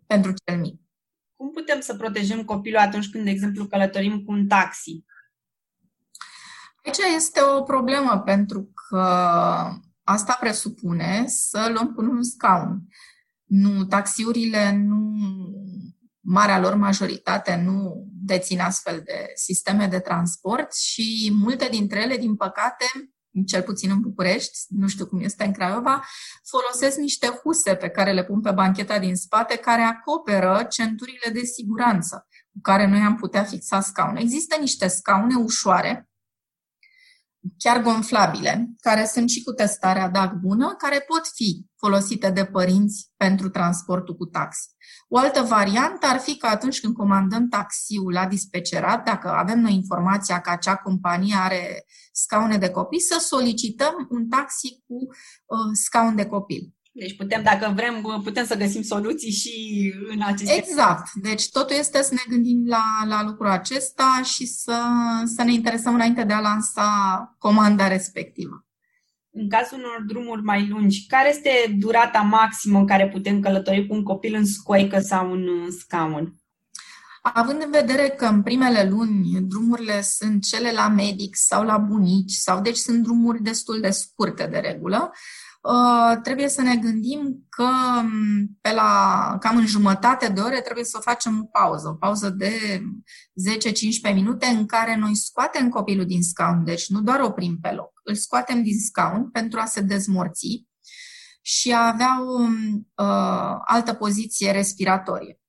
[0.06, 0.80] pentru cel mic.
[1.36, 5.04] Cum putem să protejăm copilul atunci când, de exemplu, călătorim cu un taxi?
[6.84, 9.00] Aici este o problemă pentru că
[10.02, 12.80] asta presupune să luăm cu un scaun.
[13.44, 15.16] Nu, taxiurile nu
[16.20, 22.36] marea lor majoritate nu dețin astfel de sisteme de transport și multe dintre ele, din
[22.36, 22.84] păcate,
[23.46, 26.04] cel puțin în București, nu știu cum este în Craiova,
[26.50, 31.40] folosesc niște huse pe care le pun pe bancheta din spate, care acoperă centurile de
[31.40, 34.20] siguranță cu care noi am putea fixa scaune.
[34.20, 36.07] Există niște scaune ușoare
[37.58, 43.12] chiar gonflabile, care sunt și cu testarea DAC bună, care pot fi folosite de părinți
[43.16, 44.68] pentru transportul cu taxi.
[45.08, 49.74] O altă variantă ar fi că atunci când comandăm taxiul la dispecerat, dacă avem noi
[49.74, 56.16] informația că acea companie are scaune de copii, să solicităm un taxi cu uh, scaun
[56.16, 56.72] de copil.
[56.98, 60.54] Deci putem, dacă vrem, putem să găsim soluții și în aceste...
[60.56, 61.12] Exact.
[61.12, 64.82] Deci totul este să ne gândim la, la lucrul acesta și să,
[65.36, 68.66] să ne interesăm înainte de a lansa comanda respectivă.
[69.30, 73.94] În cazul unor drumuri mai lungi, care este durata maximă în care putem călători cu
[73.94, 76.34] un copil în scoică sau în scaun?
[77.22, 82.32] Având în vedere că în primele luni drumurile sunt cele la medic sau la bunici,
[82.32, 85.47] sau deci sunt drumuri destul de scurte de regulă, Uh,
[86.22, 87.68] trebuie să ne gândim că
[88.02, 92.30] mm, pe la cam în jumătate de ore trebuie să facem o pauză, o pauză
[92.30, 92.82] de
[94.10, 97.92] 10-15 minute în care noi scoatem copilul din scaun, deci nu doar oprim pe loc,
[98.04, 100.66] îl scoatem din scaun pentru a se dezmorți
[101.42, 105.40] și a avea o uh, altă poziție respiratorie.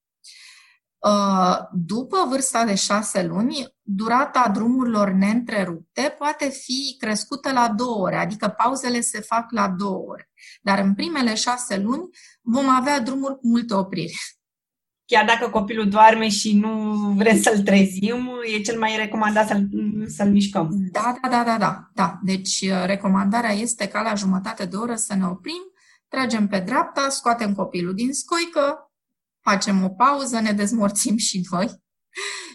[1.00, 8.16] Uh, după vârsta de șase luni, durata drumurilor neîntrerupte poate fi crescută la două ore,
[8.16, 10.30] adică pauzele se fac la două ore.
[10.62, 12.10] Dar în primele șase luni
[12.42, 14.18] vom avea drumuri cu multe opriri.
[15.06, 19.68] Chiar dacă copilul doarme și nu vrem să-l trezim, e cel mai recomandat să-l,
[20.08, 20.70] să-l mișcăm.
[20.92, 22.20] Da, da, da, da, da, da.
[22.24, 25.72] Deci uh, recomandarea este ca la jumătate de oră să ne oprim,
[26.08, 28.89] tragem pe dreapta, scoatem copilul din scoică,
[29.42, 31.82] facem o pauză, ne dezmorțim și noi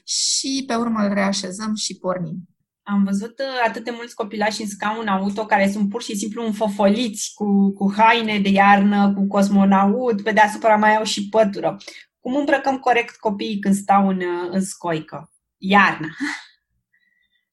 [0.04, 2.48] și pe urmă îl reașezăm și pornim.
[2.82, 6.44] Am văzut uh, atât de mulți copilași în scaun auto care sunt pur și simplu
[6.44, 11.76] înfofoliți cu, cu haine de iarnă, cu cosmonaut, pe deasupra mai au și pătură.
[12.20, 15.32] Cum îmbrăcăm corect copiii când stau în, uh, în scoică?
[15.56, 16.08] Iarna.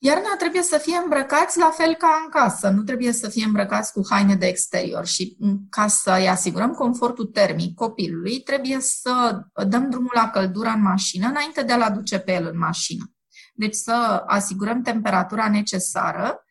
[0.03, 3.91] Iarna trebuie să fie îmbrăcați la fel ca în casă, nu trebuie să fie îmbrăcați
[3.91, 5.05] cu haine de exterior.
[5.05, 5.37] Și
[5.69, 11.63] ca să-i asigurăm confortul termic copilului, trebuie să dăm drumul la căldură în mașină înainte
[11.63, 13.11] de a-l aduce pe el în mașină.
[13.53, 16.43] deci să asigurăm temperatura necesară,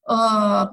[0.00, 0.68] uh,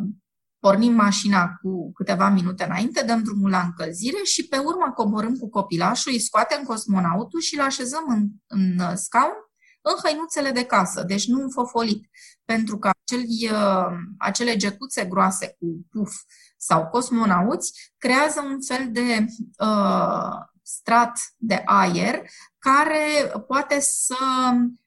[0.59, 5.49] pornim mașina cu câteva minute înainte, dăm drumul la încălzire și pe urmă coborâm cu
[5.49, 9.33] copilașul, îi scoatem cosmonautul și îl așezăm în, în scaun
[9.81, 12.09] în hăinuțele de casă, deci nu în fofolit,
[12.45, 16.13] pentru că aceli, uh, acele gecuțe groase cu puf
[16.57, 19.25] sau cosmonauți creează un fel de
[19.57, 22.21] uh, strat de aer
[22.59, 24.15] care poate să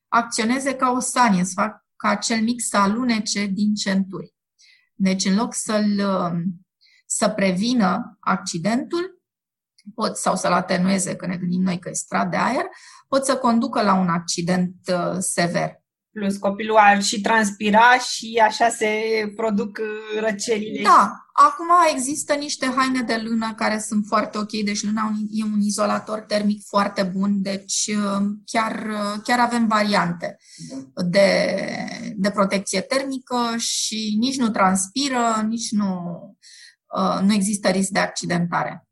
[0.08, 4.34] acționeze ca o sanie, să facă ca acel mic să alunece din centuri.
[4.94, 6.00] Deci, în loc să-l,
[7.06, 9.22] să prevină accidentul,
[9.94, 12.64] pot, sau să-l atenueze, că ne gândim noi că e strat de aer,
[13.14, 15.82] pot să conducă la un accident uh, sever.
[16.10, 18.92] Plus copilul ar și transpira și așa se
[19.36, 20.82] produc uh, răcelile.
[20.82, 25.60] Da, acum există niște haine de lână care sunt foarte ok, deci lâna e un
[25.60, 28.86] izolator termic foarte bun, deci uh, chiar,
[29.22, 30.36] chiar avem variante
[30.94, 31.58] de,
[32.16, 36.20] de protecție termică și nici nu transpiră, nici nu,
[37.22, 38.83] nu există risc de accidentare.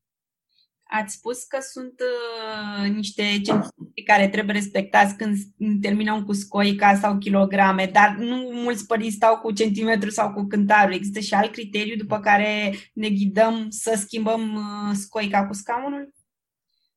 [0.95, 5.37] Ați spus că sunt uh, niște centimetri care trebuie respectați când
[5.81, 10.95] terminăm cu scoica sau kilograme, dar nu mulți părinți stau cu centimetru sau cu cântarul.
[10.95, 16.15] Există și alt criteriu după care ne ghidăm să schimbăm uh, scoica cu scaunul?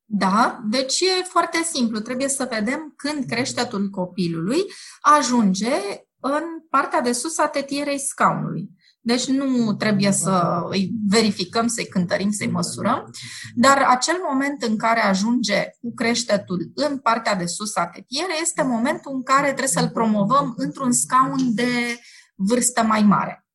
[0.05, 1.99] Da, deci e foarte simplu.
[1.99, 4.61] Trebuie să vedem când creștetul copilului
[5.01, 5.71] ajunge
[6.19, 8.69] în partea de sus a tetierei scaunului.
[9.05, 13.11] Deci nu trebuie să îi verificăm, să-i cântărim, să-i măsurăm,
[13.55, 18.63] dar acel moment în care ajunge cu creștetul în partea de sus a tetiere este
[18.63, 21.99] momentul în care trebuie să-l promovăm într-un scaun de
[22.35, 23.47] vârstă mai mare.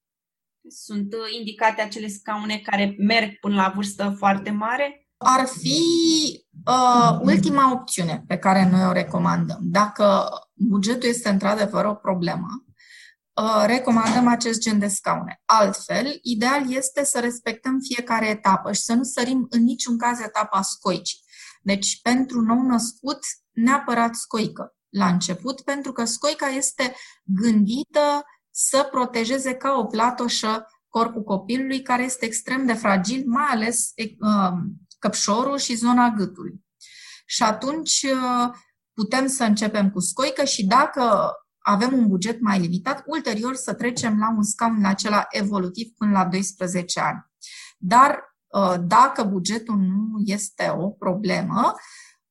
[0.69, 5.09] Sunt uh, indicate acele scaune care merg până la vârstă foarte mare?
[5.17, 5.81] Ar fi
[6.67, 9.59] uh, ultima opțiune pe care noi o recomandăm.
[9.61, 12.70] Dacă bugetul este într-adevăr o problemă, Uh,
[13.67, 15.41] recomandăm acest gen de scaune.
[15.45, 20.63] Altfel, ideal este să respectăm fiecare etapă și să nu sărim în niciun caz etapa
[20.63, 21.19] scoicii.
[21.63, 23.19] Deci, pentru nou născut,
[23.51, 31.23] neapărat scoică la început, pentru că scoica este gândită să protejeze ca o platoșă corpul
[31.23, 34.53] copilului, care este extrem de fragil, mai ales uh,
[34.99, 36.65] căpșorul și zona gâtului.
[37.27, 38.51] Și atunci uh,
[38.93, 41.33] putem să începem cu scoică și dacă
[41.71, 46.25] avem un buget mai limitat, ulterior să trecem la un scaun acela evolutiv până la
[46.25, 47.25] 12 ani.
[47.79, 51.75] Dar uh, dacă bugetul nu este o problemă,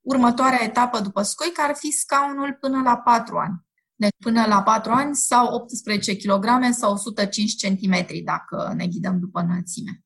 [0.02, 3.67] următoarea etapă după scoic ar fi scaunul până la 4 ani.
[3.95, 9.39] Deci până la 4 ani sau 18 kg sau 105 cm dacă ne ghidăm după
[9.39, 10.04] înălțime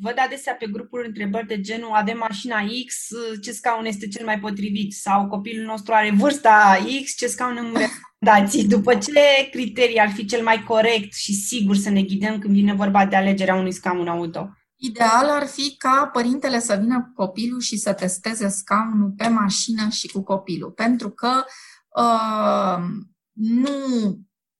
[0.00, 3.08] văd adesea pe grupuri întrebări de genul avem mașina X,
[3.42, 4.92] ce scaun este cel mai potrivit?
[4.92, 8.66] Sau copilul nostru are vârsta X, ce scaun îmi recomandați?
[8.66, 12.74] După ce criterii ar fi cel mai corect și sigur să ne ghidăm când vine
[12.74, 14.48] vorba de alegerea unui scaun auto?
[14.76, 19.88] Ideal ar fi ca părintele să vină cu copilul și să testeze scaunul pe mașină
[19.88, 21.44] și cu copilul, pentru că
[21.88, 22.84] uh,
[23.32, 23.70] nu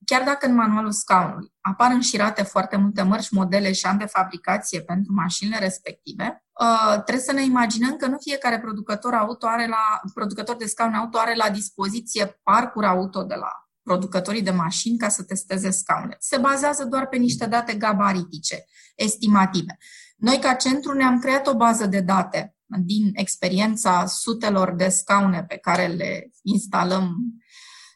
[0.05, 4.81] chiar dacă în manualul scaunului apar înșirate foarte multe mărci, modele și ani de fabricație
[4.81, 10.01] pentru mașinile respective, uh, trebuie să ne imaginăm că nu fiecare producător auto are la,
[10.15, 13.51] producător de scaun auto are la dispoziție parcuri auto de la
[13.83, 16.17] producătorii de mașini ca să testeze scaune.
[16.19, 18.65] Se bazează doar pe niște date gabaritice,
[18.95, 19.79] estimative.
[20.17, 25.57] Noi, ca centru, ne-am creat o bază de date din experiența sutelor de scaune pe
[25.57, 27.17] care le instalăm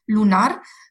[0.05, 0.88] lunar, Uh,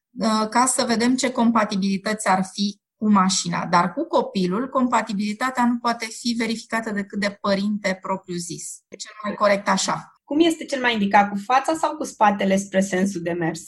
[0.49, 3.65] ca să vedem ce compatibilități ar fi cu mașina.
[3.65, 8.77] Dar cu copilul, compatibilitatea nu poate fi verificată decât de părinte propriu-zis.
[8.87, 10.11] E cel mai corect așa.
[10.23, 13.61] Cum este cel mai indicat, cu fața sau cu spatele spre sensul de mers?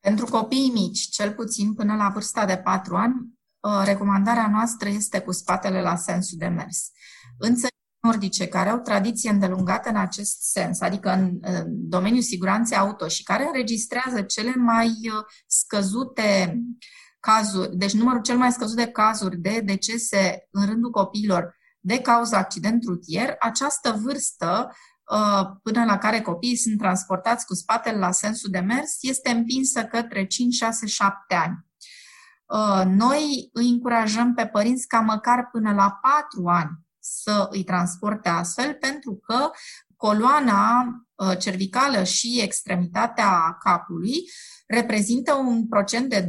[0.00, 3.14] Pentru copiii mici, cel puțin până la vârsta de 4 ani,
[3.60, 6.90] uh, recomandarea noastră este cu spatele la sensul de mers.
[7.38, 7.56] În
[8.00, 13.22] nordice care au tradiție îndelungată în acest sens, adică în, în domeniul siguranței auto și
[13.22, 16.58] care înregistrează cele mai uh, scăzute
[17.20, 22.38] cazuri, deci numărul cel mai scăzut de cazuri de decese în rândul copiilor de cauza
[22.38, 24.70] accident rutier, această vârstă
[25.12, 29.84] uh, până la care copiii sunt transportați cu spatele la sensul de mers este împinsă
[29.84, 31.66] către 5, 6, 7 ani.
[32.46, 36.87] Uh, noi îi încurajăm pe părinți ca măcar până la 4 ani
[37.22, 39.50] să îi transporte astfel, pentru că
[39.96, 44.14] coloana uh, cervicală și extremitatea capului
[44.66, 46.26] reprezintă un procent de 25%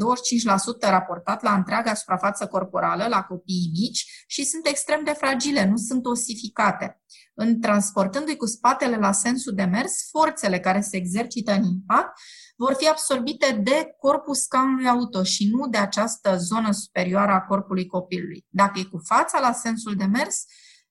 [0.80, 6.06] raportat la întreaga suprafață corporală la copiii mici și sunt extrem de fragile, nu sunt
[6.06, 7.02] osificate.
[7.34, 12.20] În transportându-i cu spatele la sensul de mers, forțele care se exercită în impact
[12.58, 17.86] vor fi absorbite de corpul scaunului auto și nu de această zonă superioară a corpului
[17.86, 18.46] copilului.
[18.50, 20.44] Dacă e cu fața la sensul de mers,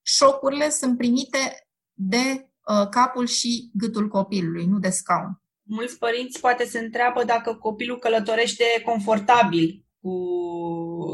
[0.03, 5.43] șocurile sunt primite de uh, capul și gâtul copilului, nu de scaun.
[5.63, 10.15] Mulți părinți poate se întreabă dacă copilul călătorește confortabil cu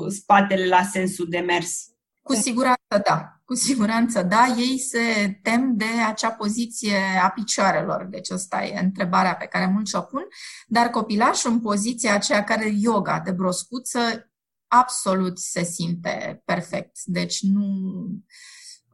[0.09, 1.85] spatele la sensul de mers.
[2.23, 3.41] Cu siguranță da.
[3.45, 4.47] Cu siguranță da.
[4.59, 8.07] Ei se tem de acea poziție a picioarelor.
[8.11, 10.27] Deci asta e întrebarea pe care mulți o pun.
[10.67, 14.31] Dar copilașul în poziția aceea care yoga de broscuță
[14.69, 16.97] absolut se simte perfect.
[17.05, 18.15] Deci nu, uh,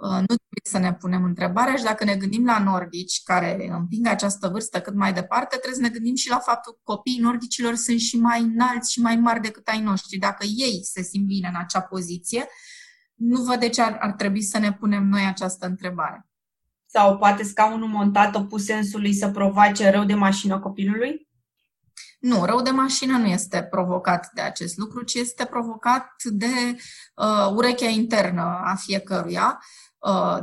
[0.00, 4.48] nu trebuie să ne punem întrebarea și dacă ne gândim la nordici care împing această
[4.48, 7.98] vârstă cât mai departe, trebuie să ne gândim și la faptul că copiii nordicilor sunt
[7.98, 10.18] și mai înalți și mai mari decât ai noștri.
[10.18, 12.48] Dacă ei se simt bine în acea poziție,
[13.14, 16.28] nu văd de ce ar, ar trebui să ne punem noi această întrebare.
[16.86, 21.28] Sau poate scaunul montat opus sensului să provoace rău de mașină copilului?
[22.20, 26.76] Nu, rău de mașină nu este provocat de acest lucru, ci este provocat de
[27.14, 29.89] uh, urechea internă a fiecăruia, uh,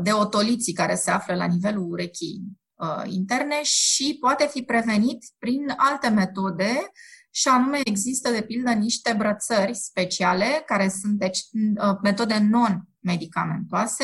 [0.01, 2.41] de otoliții care se află la nivelul urechii
[2.75, 6.91] uh, interne și poate fi prevenit prin alte metode
[7.31, 14.03] și anume există, de pildă, niște brățări speciale, care sunt deci, uh, metode non-medicamentoase,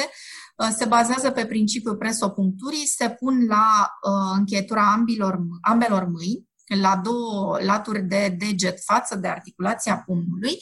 [0.57, 6.47] uh, se bazează pe principiul presopuncturii, se pun la uh, încheietura ambilor, ambelor mâini,
[6.81, 10.57] la două laturi de deget față de articulația pumnului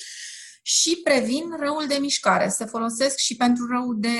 [0.61, 2.49] și previn răul de mișcare.
[2.49, 4.17] Se folosesc și pentru răul de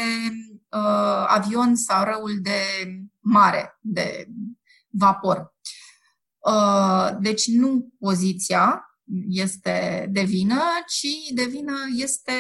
[0.69, 2.62] uh, avion sau răul de
[3.19, 4.27] mare, de
[4.89, 5.56] vapor.
[6.39, 8.86] Uh, deci nu poziția
[9.27, 12.32] este de vină, ci de vină este,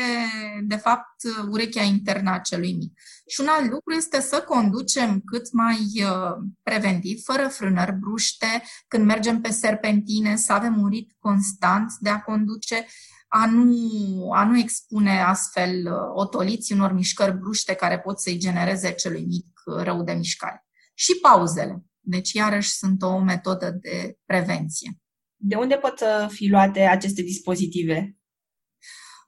[0.63, 1.15] de fapt,
[1.49, 2.99] urechea internă a celui mic.
[3.27, 9.05] Și un alt lucru este să conducem cât mai uh, preventiv, fără frânări bruște, când
[9.05, 12.85] mergem pe serpentine, să avem un rit constant de a conduce,
[13.33, 18.91] a nu, a nu expune astfel uh, otoliții unor mișcări bruște care pot să-i genereze
[18.91, 19.47] celui mic
[19.83, 20.65] rău de mișcare.
[20.93, 21.85] Și pauzele.
[21.99, 24.99] Deci, iarăși, sunt o metodă de prevenție.
[25.35, 28.15] De unde pot fi luate aceste dispozitive?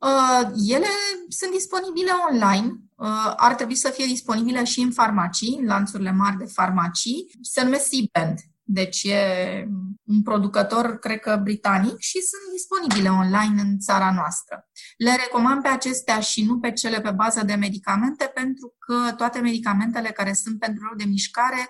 [0.03, 0.87] Uh, ele
[1.27, 2.67] sunt disponibile online.
[2.95, 7.31] Uh, ar trebui să fie disponibile și în farmacii, în lanțurile mari de farmacii.
[7.41, 8.39] Se numesc C-Band.
[8.63, 9.67] Deci e
[10.03, 14.69] un producător, cred că britanic, și sunt disponibile online în țara noastră.
[14.97, 19.39] Le recomand pe acestea și nu pe cele pe bază de medicamente, pentru că toate
[19.39, 21.69] medicamentele care sunt pentru rău de mișcare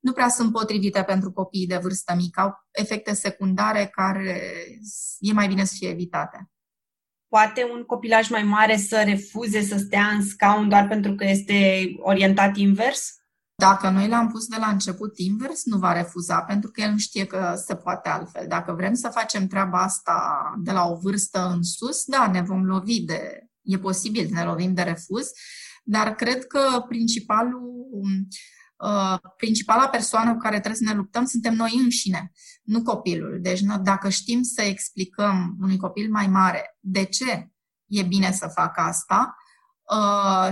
[0.00, 4.40] nu prea sunt potrivite pentru copiii de vârstă mică, au efecte secundare care
[5.18, 6.50] e mai bine să fie evitate.
[7.28, 11.86] Poate un copilaj mai mare să refuze să stea în scaun doar pentru că este
[11.98, 13.17] orientat invers?
[13.62, 16.98] Dacă noi l-am pus de la început invers, nu va refuza, pentru că el nu
[16.98, 18.46] știe că se poate altfel.
[18.48, 22.64] Dacă vrem să facem treaba asta de la o vârstă în sus, da, ne vom
[22.64, 25.30] lovi de, e posibil, ne lovim de refuz,
[25.84, 27.76] dar cred că principalul
[28.84, 33.38] Uh, principala persoană cu care trebuie să ne luptăm suntem noi înșine, nu copilul.
[33.40, 37.50] Deci dacă știm să explicăm unui copil mai mare de ce
[37.86, 39.47] e bine să facă asta uh,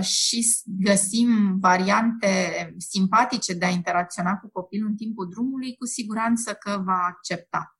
[0.01, 2.29] și găsim variante
[2.77, 7.77] simpatice de a interacționa cu copilul în timpul drumului, cu siguranță că va accepta.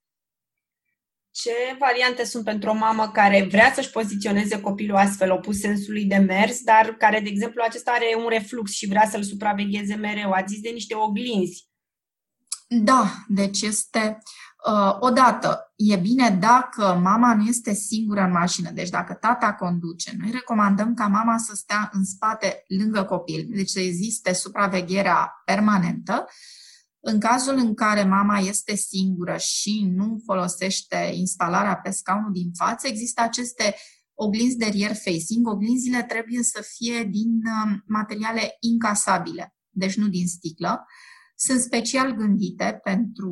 [1.31, 6.17] Ce variante sunt pentru o mamă care vrea să-și poziționeze copilul astfel opus sensului de
[6.17, 10.31] mers, dar care, de exemplu, acesta are un reflux și vrea să-l supravegheze mereu?
[10.31, 11.67] Ați zis de niște oglinzi.
[12.67, 14.46] Da, deci este uh,
[14.99, 20.31] odată, e bine dacă mama nu este singură în mașină, deci dacă tata conduce, noi
[20.31, 26.25] recomandăm ca mama să stea în spate lângă copil, deci să existe supravegherea permanentă
[26.99, 32.87] în cazul în care mama este singură și nu folosește instalarea pe scaunul din față,
[32.87, 33.75] există aceste
[34.13, 35.47] oglinzi de rear facing.
[35.47, 40.85] Oglinzile trebuie să fie din um, materiale incasabile, deci nu din sticlă.
[41.35, 43.31] Sunt special gândite pentru,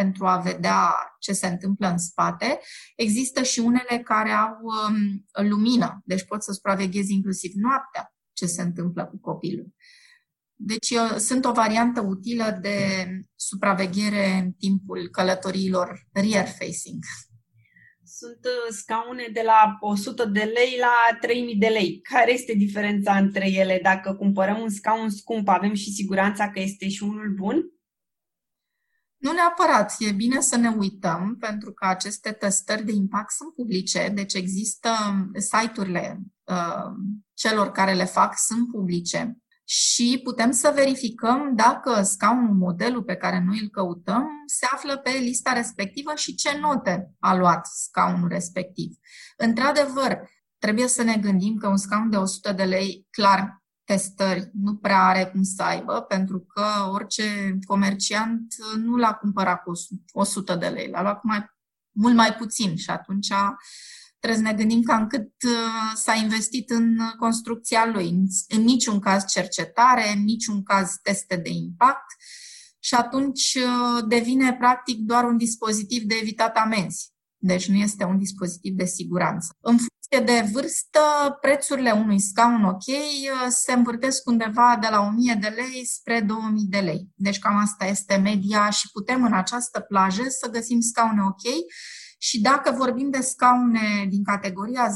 [0.00, 2.60] pentru a vedea ce se întâmplă în spate.
[2.96, 8.62] Există și unele care au um, lumină, deci pot să supraveghezi inclusiv noaptea ce se
[8.62, 9.74] întâmplă cu copilul.
[10.54, 12.78] Deci sunt o variantă utilă de
[13.34, 17.04] supraveghere în timpul călătoriilor rear facing.
[18.04, 22.00] Sunt uh, scaune de la 100 de lei la 3000 de lei.
[22.02, 23.78] Care este diferența între ele?
[23.82, 27.73] Dacă cumpărăm un scaun scump, avem și siguranța că este și unul bun?
[29.24, 29.94] Nu neapărat.
[29.98, 34.90] E bine să ne uităm, pentru că aceste testări de impact sunt publice, deci există
[35.38, 36.92] site-urile uh,
[37.34, 43.44] celor care le fac sunt publice și putem să verificăm dacă scaunul, modelul pe care
[43.46, 48.90] noi îl căutăm, se află pe lista respectivă și ce note a luat scaunul respectiv.
[49.36, 54.76] Într-adevăr, trebuie să ne gândim că un scaun de 100 de lei, clar, testări nu
[54.76, 59.72] prea are cum să aibă, pentru că orice comerciant nu l-a cumpărat cu
[60.12, 61.46] 100 de lei, l-a luat cu mai,
[61.90, 63.32] mult mai puțin și atunci
[64.18, 68.08] trebuie să ne gândim cam cât uh, s-a investit în construcția lui.
[68.48, 72.06] În niciun caz cercetare, în niciun caz teste de impact
[72.78, 77.13] și atunci uh, devine practic doar un dispozitiv de evitat amenzi.
[77.46, 79.56] Deci nu este un dispozitiv de siguranță.
[79.60, 81.00] În funcție de vârstă,
[81.40, 86.66] prețurile unui scaun ok uh, se învârtesc undeva de la 1000 de lei spre 2000
[86.68, 87.08] de lei.
[87.14, 91.42] Deci cam asta este media și putem în această plajă să găsim scaune ok
[92.18, 94.92] și dacă vorbim de scaune din categoria 0-4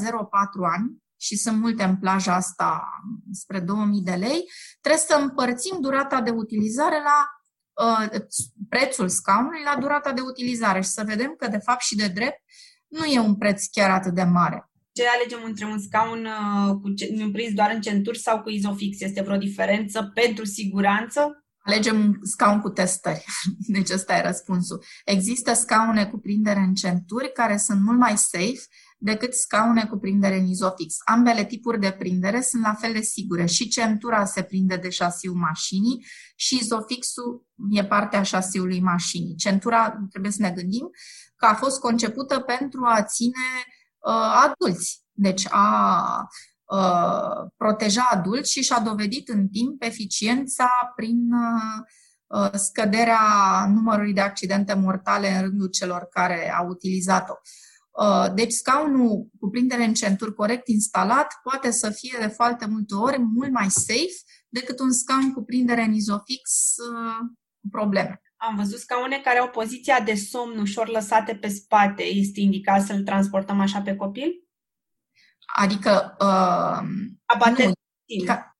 [0.77, 2.83] ani, și sunt multe în plaja asta
[3.31, 4.43] spre 2000 de lei,
[4.81, 7.38] trebuie să împărțim durata de utilizare la uh,
[8.69, 12.41] prețul scaunului la durata de utilizare și să vedem că, de fapt și de drept,
[12.87, 14.69] nu e un preț chiar atât de mare.
[14.91, 18.99] Ce alegem între un scaun uh, cu împrins doar în centuri sau cu izofix?
[18.99, 21.43] Este vreo diferență pentru siguranță?
[21.69, 23.25] alegem un scaun cu testări.
[23.75, 24.83] Deci ăsta e răspunsul.
[25.05, 28.61] Există scaune cu prindere în centuri care sunt mult mai safe
[29.01, 30.95] decât scaune cu prindere în izofix.
[31.05, 33.45] Ambele tipuri de prindere sunt la fel de sigure.
[33.45, 39.35] Și centura se prinde de șasiul mașinii și izofixul e partea șasiului mașinii.
[39.35, 40.89] Centura, trebuie să ne gândim,
[41.35, 43.45] că a fost concepută pentru a ține
[43.99, 45.03] uh, adulți.
[45.11, 46.27] Deci a
[46.75, 51.17] Uh, proteja adulți și și-a dovedit în timp eficiența prin
[52.27, 53.19] uh, scăderea
[53.73, 57.33] numărului de accidente mortale în rândul celor care au utilizat-o.
[57.99, 62.95] Uh, deci scaunul cu prindere în centuri corect instalat poate să fie de foarte multe
[62.95, 66.75] ori mult mai safe decât un scaun cu prindere în izofix
[67.61, 68.21] cu probleme.
[68.35, 72.03] Am văzut scaune care au poziția de somn ușor lăsate pe spate.
[72.03, 74.47] Este indicat să-l transportăm așa pe copil?
[75.55, 76.87] Adică uh,
[77.57, 77.73] nu,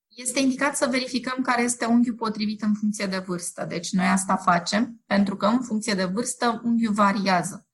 [0.08, 3.64] este indicat să verificăm care este unghiul potrivit în funcție de vârstă.
[3.68, 7.69] Deci noi asta facem, pentru că în funcție de vârstă unghiul variază.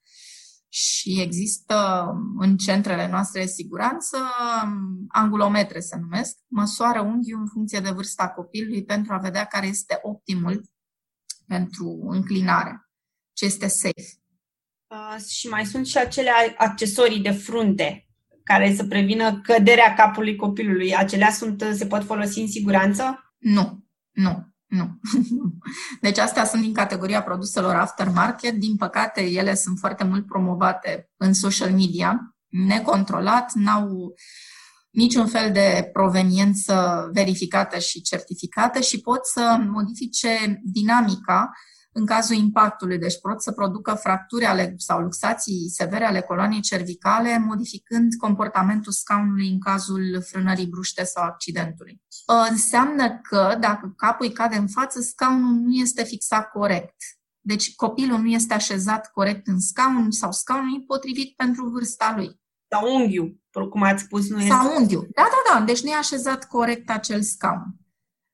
[0.79, 2.07] Și există
[2.39, 4.17] în centrele noastre de siguranță
[5.09, 9.99] angulometre se numesc, măsoară unghiul în funcție de vârsta copilului pentru a vedea care este
[10.03, 10.63] optimul
[11.47, 12.89] pentru înclinare,
[13.33, 14.21] ce este safe.
[14.87, 18.09] Uh, și mai sunt și acele accesorii de frunte
[18.43, 23.35] care să prevină căderea capului copilului, acelea sunt, se pot folosi în siguranță?
[23.39, 25.01] Nu, nu, nu.
[26.01, 28.55] Deci astea sunt din categoria produselor aftermarket.
[28.55, 34.15] Din păcate, ele sunt foarte mult promovate în social media, necontrolat, n-au
[34.91, 41.51] niciun fel de proveniență verificată și certificată și pot să modifice dinamica
[41.97, 47.39] în cazul impactului, deci pot să producă fracturi ale, sau luxații severe ale coloanei cervicale,
[47.39, 52.03] modificând comportamentul scaunului în cazul frânării bruște sau accidentului.
[52.29, 56.97] Ă, înseamnă că dacă capul îi cade în față, scaunul nu este fixat corect.
[57.41, 62.41] Deci copilul nu este așezat corect în scaun sau scaunul e potrivit pentru vârsta lui.
[62.69, 63.41] Sau unghiul,
[63.71, 64.51] cum ați spus, nu este.
[64.51, 65.09] Sau unghiul.
[65.15, 65.65] Da, da, da.
[65.65, 67.77] Deci nu e așezat corect acel scaun.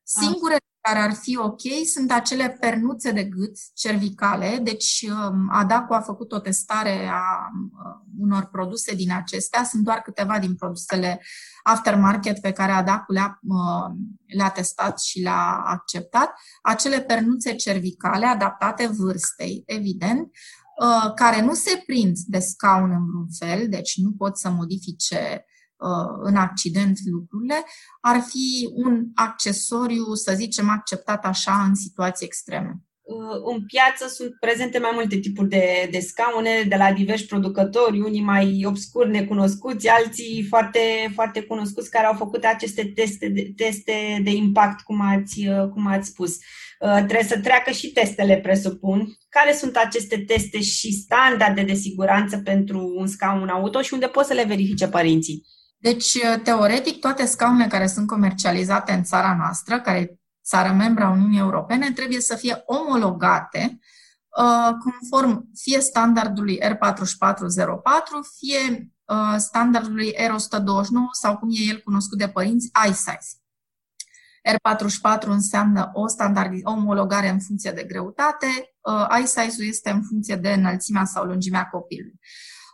[0.03, 1.61] Singure care ar fi ok
[1.93, 4.59] sunt acele pernuțe de gât cervicale.
[4.62, 9.64] Deci um, ADACU a făcut o testare a uh, unor produse din acestea.
[9.64, 11.20] Sunt doar câteva din produsele
[11.62, 13.95] aftermarket pe care ADACU le-a, uh,
[14.37, 16.35] le-a testat și le-a acceptat.
[16.62, 20.30] Acele pernuțe cervicale adaptate vârstei, evident,
[20.80, 25.45] uh, care nu se prind de scaun în vreun fel, deci nu pot să modifice
[25.47, 25.52] Uh,
[26.22, 27.64] în accident lucrurile,
[28.01, 32.80] ar fi un accesoriu, să zicem, acceptat așa în situații extreme.
[33.03, 38.01] Uh, în piață sunt prezente mai multe tipuri de, de scaune de la diversi producători,
[38.01, 40.80] unii mai obscuri, necunoscuți, alții foarte,
[41.14, 45.87] foarte cunoscuți care au făcut aceste teste de, teste de impact, cum ați, uh, cum
[45.87, 46.37] ați spus.
[46.78, 49.16] Trebuie să treacă și testele, presupun.
[49.28, 54.24] Care sunt aceste teste și standarde de siguranță pentru un scaun auto și unde pot
[54.24, 55.43] să le verifice părinții?
[55.83, 61.39] Deci, uh, teoretic, toate scaunele care sunt comercializate în țara noastră, care țară membra Uniunii
[61.39, 63.78] Europene, trebuie să fie omologate
[64.39, 72.28] uh, conform fie standardului R4404, fie uh, standardului R129 sau cum e el cunoscut de
[72.28, 73.37] părinți, iSize.
[74.49, 78.47] R44 înseamnă o, standardi- o omologare în funcție de greutate,
[78.80, 82.20] uh, iSize-ul este în funcție de înălțimea sau lungimea copilului.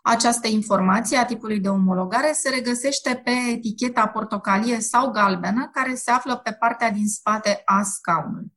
[0.08, 6.10] Această informație a tipului de omologare se regăsește pe eticheta portocalie sau galbenă care se
[6.10, 8.52] află pe partea din spate a scaunului.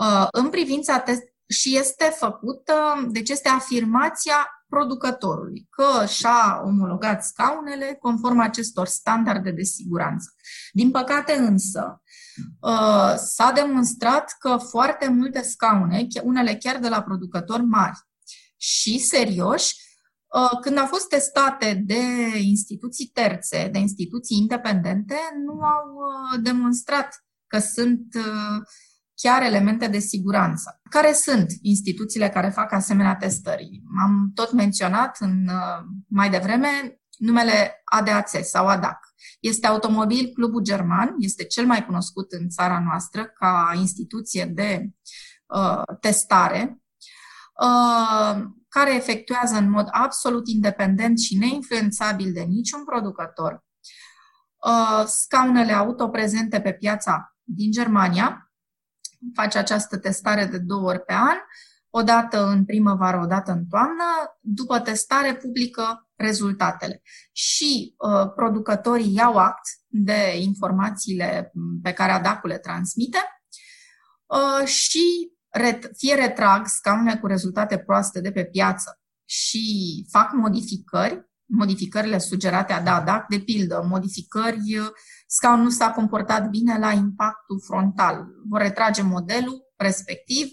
[0.00, 2.74] Uh, în privința test și este făcută,
[3.08, 10.34] deci este afirmația producătorului că și-a omologat scaunele conform acestor standarde de siguranță.
[10.72, 12.02] Din păcate însă,
[12.60, 17.98] uh, s-a demonstrat că foarte multe scaune, unele chiar de la producători mari
[18.56, 19.89] și serioși, uh,
[20.60, 22.02] când au fost testate de
[22.38, 25.86] instituții terțe, de instituții independente, nu au
[26.42, 28.16] demonstrat că sunt
[29.22, 30.80] chiar elemente de siguranță.
[30.90, 33.82] Care sunt instituțiile care fac asemenea testări?
[34.02, 36.68] Am tot menționat în, uh, mai devreme
[37.18, 38.98] numele ADAC sau ADAC.
[39.40, 44.90] Este Automobil Clubul German, este cel mai cunoscut în țara noastră ca instituție de
[45.46, 46.82] uh, testare,
[47.62, 53.64] uh, care efectuează în mod absolut independent și neinfluențabil de niciun producător
[54.66, 58.52] uh, scaunele auto prezente pe piața din Germania,
[59.34, 61.36] face această testare de două ori pe an,
[61.90, 64.04] o dată în primăvară, o dată în toamnă,
[64.40, 67.02] după testare publică rezultatele.
[67.32, 71.52] Și uh, producătorii iau act de informațiile
[71.82, 73.18] pe care ADAC le transmite
[74.26, 75.39] uh, și ret-
[75.96, 82.82] fie retrag scaune cu rezultate proaste de pe piață și fac modificări, modificările sugerate a
[82.82, 84.92] DADAC, de pildă, modificări
[85.26, 88.26] scaunul nu s-a comportat bine la impactul frontal.
[88.48, 90.46] Vor retrage modelul respectiv,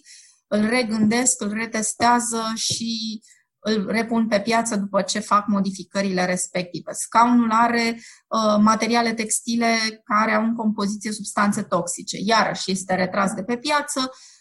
[0.48, 3.22] îl regândesc, îl retestează și
[3.60, 6.91] îl repun pe piață după ce fac modificările respective.
[6.91, 12.18] Scaunul are uh, materiale textile care au în compoziție substanțe toxice.
[12.26, 14.37] Iarăși este retras de pe piață uh,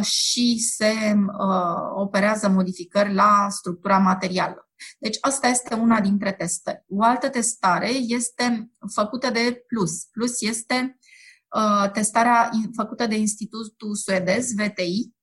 [0.00, 4.68] și se uh, operează modificări la structura materială.
[4.98, 6.84] Deci asta este una dintre testări.
[6.88, 10.04] O altă testare este făcută de Plus.
[10.04, 10.98] Plus este
[11.56, 15.16] uh, testarea făcută de Institutul Suedez, VTI.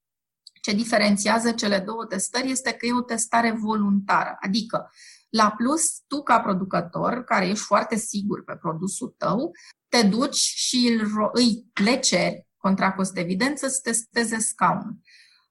[0.62, 4.90] Ce diferențiază cele două testări este că e o testare voluntară, adică
[5.30, 9.52] la plus, tu ca producător, care ești foarte sigur pe produsul tău,
[9.88, 15.00] te duci și îl, îi le ceri, contra cost evidență, să testeze scaunul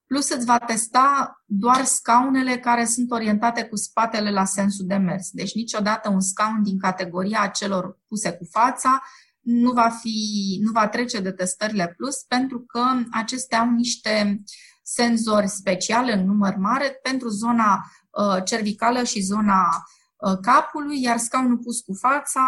[0.06, 5.30] plus îți va testa doar scaunele care sunt orientate cu spatele la sensul de mers.
[5.30, 9.02] Deci niciodată un scaun din categoria celor puse cu fața
[9.40, 10.18] nu va, fi,
[10.62, 14.42] nu va trece de testările plus pentru că acestea au niște
[14.82, 19.68] senzori speciale în număr mare pentru zona uh, cervicală și zona
[20.16, 22.42] uh, capului, iar scaunul pus cu fața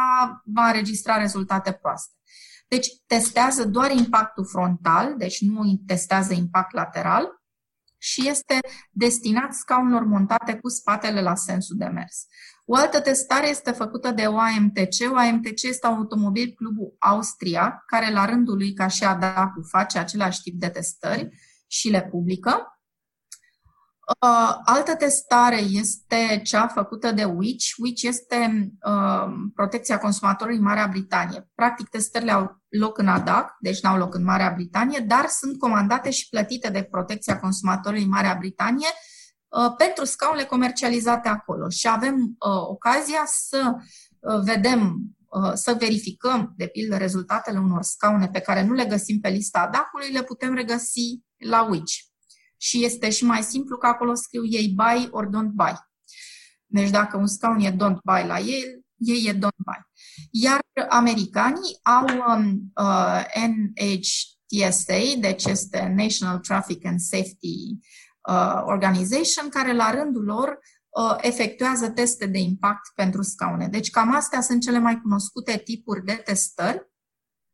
[0.45, 2.15] va înregistra rezultate proaste.
[2.69, 7.29] Deci testează doar impactul frontal, deci nu testează impact lateral
[7.99, 8.59] și este
[8.91, 12.27] destinat scaunelor montate cu spatele la sensul de mers.
[12.65, 15.13] O altă testare este făcută de OAMTC.
[15.13, 20.61] OAMTC este Automobil Clubul Austria, care la rândul lui, ca și ADACU, face același tip
[20.61, 21.29] de testări
[21.67, 22.76] și le publică.
[24.07, 27.65] Uh, altă testare este cea făcută de WICH.
[27.77, 31.51] WICH este uh, protecția consumatorului în Marea Britanie.
[31.55, 35.59] Practic, testările au loc în ADAC, deci nu au loc în Marea Britanie, dar sunt
[35.59, 38.89] comandate și plătite de protecția consumatorului în Marea Britanie
[39.49, 41.69] uh, pentru scaunele comercializate acolo.
[41.69, 44.97] Și avem uh, ocazia să uh, vedem,
[45.27, 49.59] uh, să verificăm, de pildă, rezultatele unor scaune pe care nu le găsim pe lista
[49.59, 52.15] ADAC-ului, le putem regăsi la WICH
[52.57, 55.75] și este și mai simplu că acolo scriu ei buy or don't buy.
[56.67, 59.81] Deci dacă un scaun e don't buy la ei, ei e don't buy.
[60.31, 67.79] Iar americanii au um, uh, NHTSA, deci este National Traffic and Safety
[68.29, 73.69] uh, Organization, care la rândul lor uh, efectuează teste de impact pentru scaune.
[73.69, 76.87] Deci cam astea sunt cele mai cunoscute tipuri de testări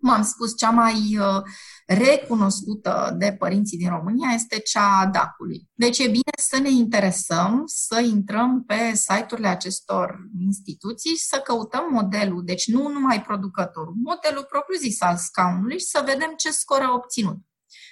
[0.03, 1.43] cum am spus, cea mai uh,
[1.87, 5.69] recunoscută de părinții din România este cea a DAC-ului.
[5.75, 11.85] Deci e bine să ne interesăm, să intrăm pe site-urile acestor instituții și să căutăm
[11.91, 16.95] modelul, deci nu numai producătorul, modelul propriu-zis al scaunului și să vedem ce scor a
[16.95, 17.39] obținut.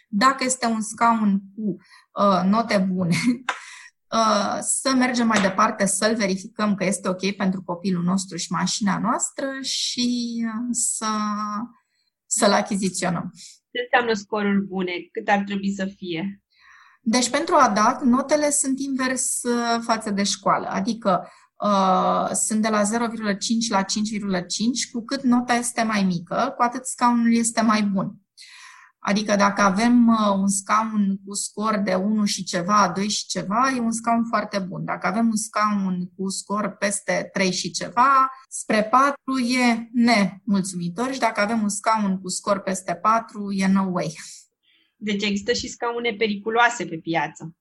[0.08, 1.76] Dacă este un scaun cu
[2.22, 3.16] uh, note bune,
[4.16, 8.98] uh, să mergem mai departe, să-l verificăm că este ok pentru copilul nostru și mașina
[8.98, 11.06] noastră și uh, să
[12.26, 13.32] să-l achiziționăm.
[13.72, 14.92] Ce înseamnă scoruri bune?
[15.12, 16.42] Cât ar trebui să fie?
[17.02, 22.82] Deci pentru ADAC, notele sunt invers uh, față de școală, adică uh, sunt de la
[22.82, 22.86] 0,5
[23.68, 23.86] la 5,5,
[24.92, 28.14] cu cât nota este mai mică, cu atât scaunul este mai bun.
[29.02, 33.72] Adică dacă avem uh, un scaun cu scor de 1 și ceva, 2 și ceva,
[33.76, 34.84] e un scaun foarte bun.
[34.84, 41.18] Dacă avem un scaun cu scor peste 3 și ceva, spre 4 e nemulțumitor și
[41.18, 44.18] dacă avem un scaun cu scor peste 4, e no way.
[44.96, 47.54] Deci există și scaune periculoase pe piață.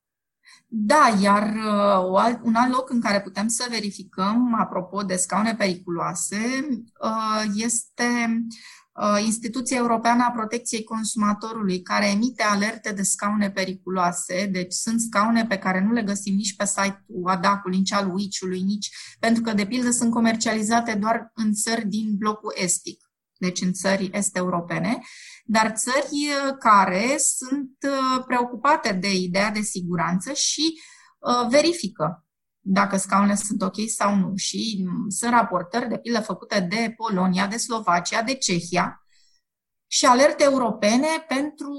[0.68, 6.68] Da, iar uh, un alt loc în care putem să verificăm, apropo de scaune periculoase,
[7.02, 8.89] uh, este uh,
[9.26, 14.46] Instituția Europeană a Protecției Consumatorului, care emite alerte de scaune periculoase.
[14.52, 18.62] Deci sunt scaune pe care nu le găsim nici pe site-ul ADAC-ului, nici al WIC-ului,
[18.62, 18.90] nici
[19.20, 24.10] pentru că, de pildă, sunt comercializate doar în țări din blocul estic deci în țări
[24.14, 25.00] est-europene,
[25.46, 30.82] dar țări uh, care sunt uh, preocupate de ideea de siguranță și
[31.20, 32.29] uh, verifică
[32.72, 34.36] dacă scaunele sunt ok sau nu.
[34.36, 39.04] Și mm, sunt raportări, de pildă, făcute de Polonia, de Slovacia, de Cehia
[39.88, 41.74] și alerte europene pentru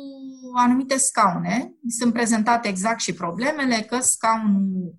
[0.57, 1.75] anumite scaune.
[1.89, 4.95] Sunt prezentate exact și problemele că scaunul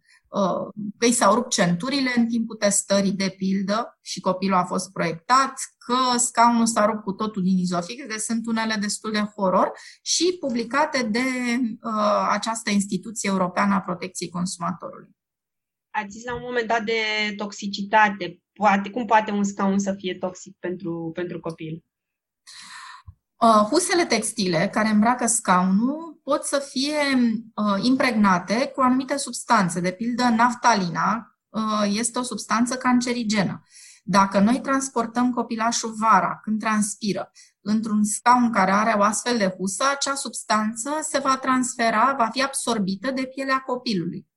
[0.97, 5.53] că i s-au rupt centurile în timpul testării, de pildă, și copilul a fost proiectat,
[5.77, 9.71] că scaunul s-a rupt cu totul din izofix, deci sunt unele destul de horror,
[10.01, 11.19] și publicate de
[11.81, 15.19] uh, această instituție europeană a protecției consumatorului.
[15.91, 17.01] Ați zis la un moment dat de
[17.37, 18.41] toxicitate.
[18.53, 21.83] Poate, cum poate un scaun să fie toxic pentru, pentru copil?
[23.41, 27.01] Uh, husele textile care îmbracă scaunul pot să fie
[27.55, 33.63] uh, impregnate cu anumite substanțe, de pildă naftalina uh, este o substanță cancerigenă.
[34.03, 37.31] Dacă noi transportăm copilașul vara, când transpiră,
[37.61, 42.43] într-un scaun care are o astfel de husă, acea substanță se va transfera, va fi
[42.43, 44.27] absorbită de pielea copilului.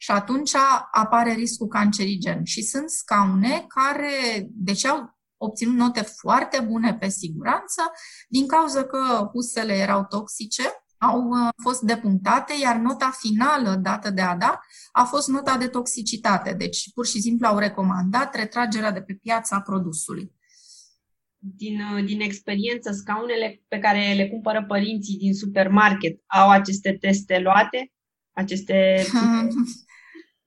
[0.00, 0.52] Și atunci
[0.90, 2.44] apare riscul cancerigen.
[2.44, 7.82] Și sunt scaune care, deci au obținut note foarte bune pe siguranță,
[8.28, 10.62] din cauza că husele erau toxice,
[10.98, 14.60] au uh, fost depunctate, iar nota finală dată de ADA
[14.92, 16.52] a fost nota de toxicitate.
[16.52, 20.32] Deci, pur și simplu au recomandat retragerea de pe piața produsului.
[21.38, 27.38] Din, uh, din experiență, scaunele pe care le cumpără părinții din supermarket au aceste teste
[27.38, 27.92] luate?
[28.32, 29.04] Aceste...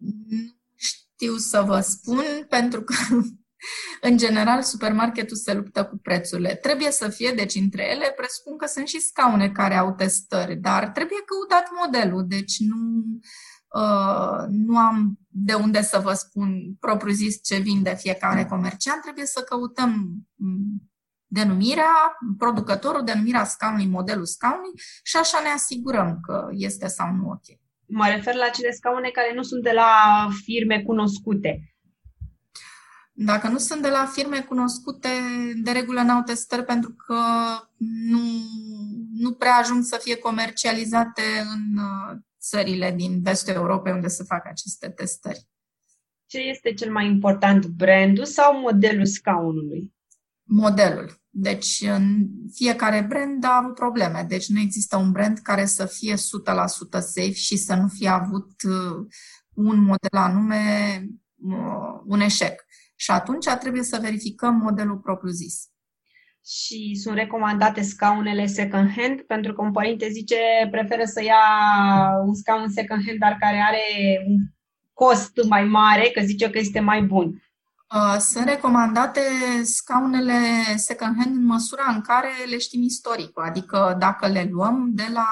[0.01, 2.93] Nu știu să vă spun, pentru că
[4.09, 6.55] în general, supermarketul se luptă cu prețurile.
[6.55, 10.89] Trebuie să fie, deci între ele, presupun că sunt și scaune care au testări, dar
[10.89, 13.03] trebuie căutat modelul, deci nu,
[13.81, 19.41] uh, nu am de unde să vă spun propriu-zis ce vinde fiecare comerciant, trebuie să
[19.41, 19.91] căutăm
[20.35, 20.91] mm,
[21.27, 24.71] denumirea, producătorul, denumirea scaunului, modelul scaunului
[25.03, 27.60] și așa ne asigurăm că este sau nu ok.
[27.91, 31.71] Mă refer la cele scaune care nu sunt de la firme cunoscute
[33.23, 35.07] dacă nu sunt de la firme cunoscute,
[35.63, 37.21] de regulă n-au testări pentru că
[37.77, 38.19] nu,
[39.13, 41.21] nu prea ajung să fie comercializate
[41.53, 45.47] în uh, țările din vestul Europei unde se fac aceste testări.
[46.25, 49.93] Ce este cel mai important, brandul sau modelul scaunului?
[50.43, 51.20] Modelul.
[51.33, 54.25] Deci în fiecare brand a avut probleme.
[54.27, 56.17] Deci nu există un brand care să fie 100%
[56.91, 59.05] safe și să nu fie avut uh,
[59.53, 60.63] un model anume
[61.41, 62.65] uh, un eșec.
[62.95, 65.69] Și atunci trebuie să verificăm modelul propriu-zis.
[66.45, 70.37] Și sunt recomandate scaunele second-hand, pentru că un părinte zice
[70.71, 71.43] preferă să ia
[72.25, 73.81] un scaun second-hand, dar care are
[74.27, 74.37] un
[74.93, 77.41] cost mai mare, că zice că este mai bun.
[77.95, 79.21] Uh, sunt recomandate
[79.63, 80.39] scaunele
[80.75, 85.27] second-hand în măsura în care le știm istoricul, adică dacă le luăm de la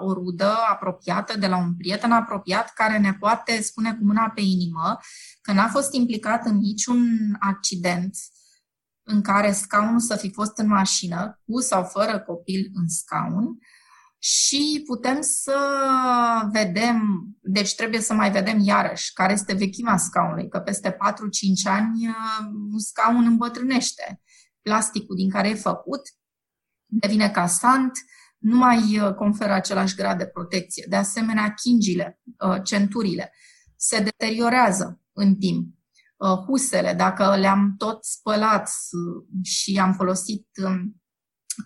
[0.00, 4.40] o rudă apropiată, de la un prieten apropiat care ne poate spune cu mâna pe
[4.40, 4.98] inimă
[5.40, 7.06] că n-a fost implicat în niciun
[7.40, 8.16] accident
[9.02, 13.58] în care scaunul să fi fost în mașină, cu sau fără copil în scaun,
[14.22, 15.58] și putem să
[16.52, 20.96] vedem, deci trebuie să mai vedem iarăși care este vechimea scaunului, că peste 4-5
[21.64, 24.22] ani uh, un scaun îmbătrânește.
[24.62, 26.00] Plasticul din care e făcut
[26.86, 27.92] devine casant,
[28.38, 30.86] nu mai uh, conferă același grad de protecție.
[30.88, 33.32] De asemenea, chingile, uh, centurile
[33.76, 35.78] se deteriorează în timp.
[36.46, 38.70] Husele, dacă le-am tot spălat
[39.42, 40.48] și am folosit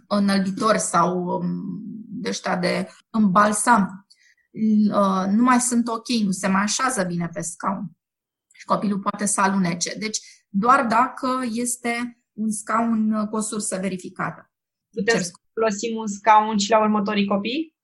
[0.09, 4.07] um, înălbitor sau um, de ăștia de îmbalsam,
[4.93, 7.91] uh, nu mai sunt ok, nu se mai așează bine pe scaun
[8.53, 9.95] și copilul poate să alunece.
[9.99, 10.19] Deci,
[10.49, 14.53] doar dacă este un scaun cu o sursă verificată.
[14.91, 17.77] Putem să folosim un scaun și la următorii copii?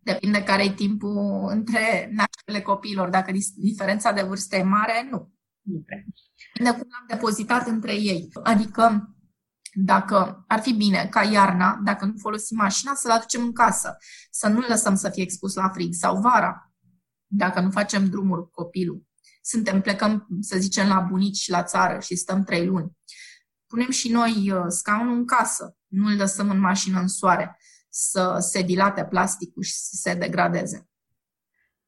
[0.00, 3.08] Depinde care e timpul între nașterile copiilor.
[3.08, 5.32] Dacă diferența de vârstă e mare, nu.
[5.62, 6.04] Nu prea.
[6.54, 8.28] Depinde cum am depozitat între ei.
[8.42, 9.15] Adică
[9.78, 13.96] dacă ar fi bine ca iarna, dacă nu folosim mașina, să-l aducem în casă,
[14.30, 16.72] să nu-l lăsăm să fie expus la frig sau vara,
[17.26, 19.02] dacă nu facem drumuri cu copilul.
[19.42, 22.90] Suntem, plecăm, să zicem, la bunici la țară și stăm trei luni.
[23.66, 27.58] Punem și noi uh, scaunul în casă, nu îl lăsăm în mașină în soare
[27.88, 30.88] să se dilate plasticul și să se degradeze.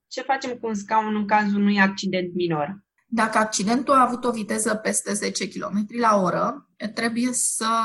[0.07, 2.85] Ce facem cu un scaun în cazul unui accident minor?
[3.07, 7.81] Dacă accidentul a avut o viteză peste 10 km la oră, trebuie să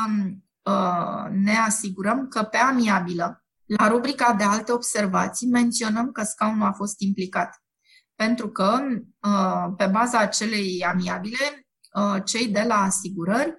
[0.63, 6.71] uh, ne asigurăm că pe amiabilă, la rubrica de alte observații, menționăm că scaunul a
[6.71, 7.63] fost implicat.
[8.15, 8.79] Pentru că,
[9.27, 13.55] uh, pe baza acelei amiabile, uh, cei de la asigurări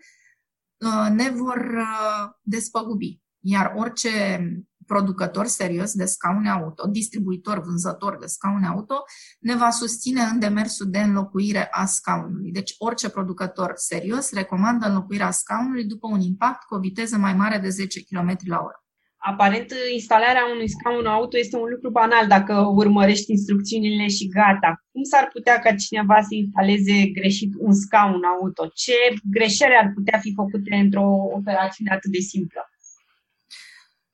[0.77, 3.23] uh, ne vor uh, despăgubi.
[3.41, 4.41] Iar orice
[4.87, 9.05] producător serios de scaune auto, distribuitor, vânzător de scaune auto,
[9.41, 12.51] ne va susține în demersul de înlocuire a scaunului.
[12.51, 17.59] Deci orice producător serios recomandă înlocuirea scaunului după un impact cu o viteză mai mare
[17.59, 18.79] de 10 km la oră.
[19.27, 24.85] Aparent, instalarea unui scaun auto este un lucru banal dacă urmărești instrucțiunile și gata.
[24.93, 28.67] Cum s-ar putea ca cineva să instaleze greșit un scaun auto?
[28.67, 28.93] Ce
[29.31, 31.07] greșeli ar putea fi făcute într-o
[31.39, 32.63] operațiune atât de simplă?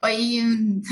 [0.01, 0.43] Păi,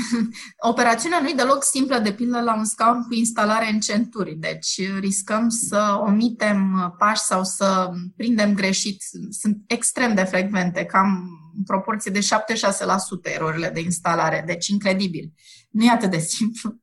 [0.71, 4.35] operațiunea nu e deloc simplă, de pildă, la un scaun cu instalare în centuri.
[4.35, 9.03] Deci, riscăm să omitem pași sau să prindem greșit.
[9.29, 12.19] Sunt extrem de frecvente, cam în proporție de
[13.29, 14.43] 76% erorile de instalare.
[14.45, 15.33] Deci, incredibil.
[15.69, 16.79] Nu e atât de simplu.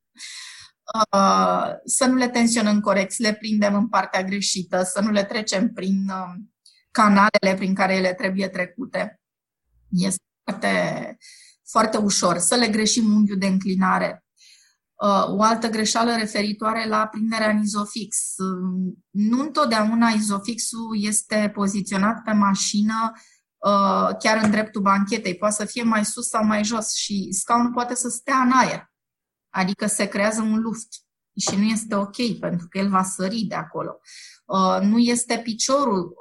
[1.11, 5.25] Uh, să nu le tensionăm corect, să le prindem în partea greșită, să nu le
[5.25, 6.35] trecem prin uh,
[6.91, 9.21] canalele prin care ele trebuie trecute.
[9.91, 11.17] Este foarte
[11.69, 14.27] foarte ușor, să le greșim unghiul de înclinare.
[15.03, 18.17] Uh, o altă greșeală referitoare la prinderea în izofix.
[18.37, 25.37] Uh, nu întotdeauna izofixul este poziționat pe mașină uh, chiar în dreptul banchetei.
[25.37, 28.91] Poate să fie mai sus sau mai jos și scaunul poate să stea în aer.
[29.55, 30.89] Adică se creează un luft
[31.41, 34.01] și nu este ok pentru că el va sări de acolo.
[34.81, 36.17] Nu este piciorul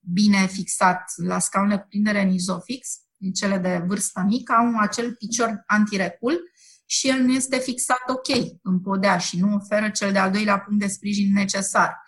[0.00, 5.62] bine fixat la scaune cu prindere în izofix cele de vârstă mică, au acel picior
[5.66, 6.52] antirecul
[6.86, 10.80] și el nu este fixat ok în podea și nu oferă cel de-al doilea punct
[10.80, 12.02] de sprijin necesar.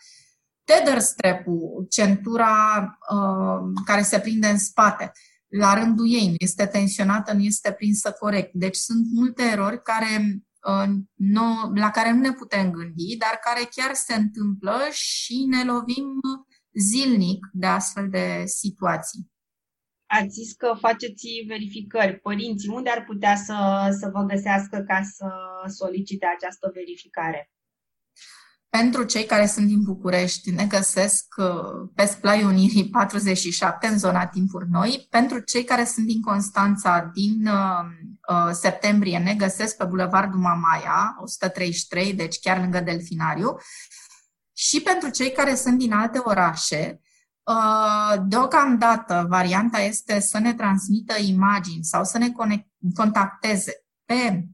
[0.64, 5.12] Tether strap-ul, centura uh, care se prinde în spate,
[5.48, 8.50] la rândul ei nu este tensionată, nu este prinsă corect.
[8.52, 13.68] Deci sunt multe erori care, uh, nu, la care nu ne putem gândi, dar care
[13.70, 16.20] chiar se întâmplă și ne lovim
[16.72, 19.34] zilnic de astfel de situații
[20.18, 22.18] ați zis că faceți verificări.
[22.18, 25.26] Părinții, unde ar putea să, să vă găsească ca să
[25.66, 27.50] solicite această verificare?
[28.68, 34.26] Pentru cei care sunt din București, ne găsesc uh, pe Splai Unirii 47, în zona
[34.26, 35.06] Timpuri Noi.
[35.10, 37.84] Pentru cei care sunt din Constanța, din uh,
[38.28, 43.56] uh, septembrie, ne găsesc pe Bulevardul Mamaia, 133, deci chiar lângă Delfinariu.
[44.52, 47.05] Și pentru cei care sunt din alte orașe, Uh,
[48.26, 52.32] deocamdată, varianta este să ne transmită imagini sau să ne
[52.94, 53.72] contacteze
[54.04, 54.46] pe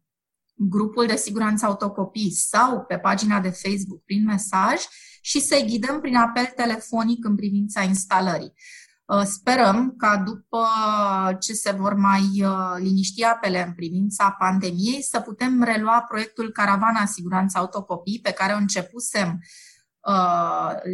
[0.55, 4.81] grupul de siguranță autocopii sau pe pagina de Facebook prin mesaj
[5.21, 8.53] și să-i ghidăm prin apel telefonic în privința instalării.
[9.05, 10.67] Uh, sperăm ca după
[11.41, 17.07] ce se vor mai uh, liniști apele în privința pandemiei să putem relua proiectul Caravana
[17.07, 19.72] Siguranță Autocopii pe care o începusem Uh,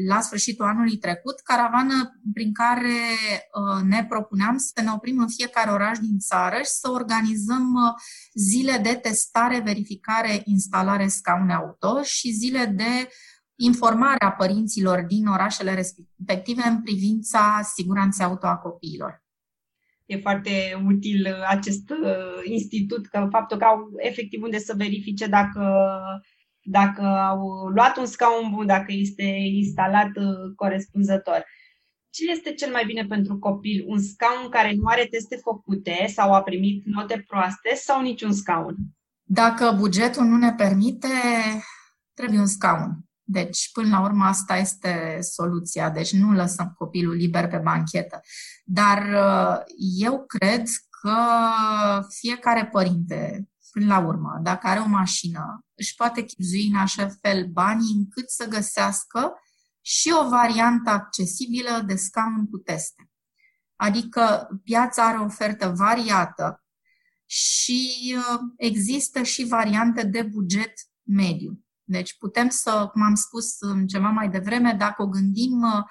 [0.06, 2.98] la sfârșitul anului trecut, caravană prin care
[3.52, 7.92] uh, ne propuneam să ne oprim în fiecare oraș din țară și să organizăm uh,
[8.34, 13.08] zile de testare, verificare, instalare scaune auto și zile de
[13.56, 19.22] informare a părinților din orașele respective în privința siguranței auto a copiilor.
[20.06, 21.92] E foarte util acest
[22.44, 25.90] institut, că faptul că au efectiv unde să verifice dacă
[26.70, 29.22] dacă au luat un scaun bun, dacă este
[29.62, 31.44] instalat uh, corespunzător.
[32.10, 33.84] Ce este cel mai bine pentru copil?
[33.86, 38.76] Un scaun care nu are teste făcute sau a primit note proaste sau niciun scaun?
[39.22, 41.08] Dacă bugetul nu ne permite,
[42.14, 42.98] trebuie un scaun.
[43.22, 45.90] Deci, până la urmă, asta este soluția.
[45.90, 48.20] Deci nu lăsăm copilul liber pe banchetă.
[48.64, 49.62] Dar uh,
[49.98, 50.62] eu cred
[51.00, 51.16] că
[52.08, 57.46] fiecare părinte până la urmă, dacă are o mașină, își poate chipzui în așa fel
[57.46, 59.32] banii încât să găsească
[59.80, 63.10] și o variantă accesibilă de scaun cu teste.
[63.76, 66.64] Adică piața are o ofertă variată
[67.26, 71.64] și uh, există și variante de buget mediu.
[71.84, 73.56] Deci putem să, cum am spus
[73.86, 75.84] ceva mai devreme, dacă o gândim uh,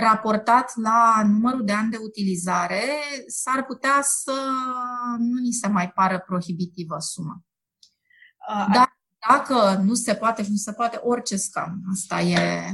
[0.00, 2.82] raportat la numărul de ani de utilizare,
[3.26, 4.32] s-ar putea să
[5.18, 7.42] nu ni se mai pară prohibitivă suma.
[8.72, 8.98] Dar
[9.28, 11.80] dacă nu se poate și nu se poate, orice scaun.
[11.92, 12.70] Asta e,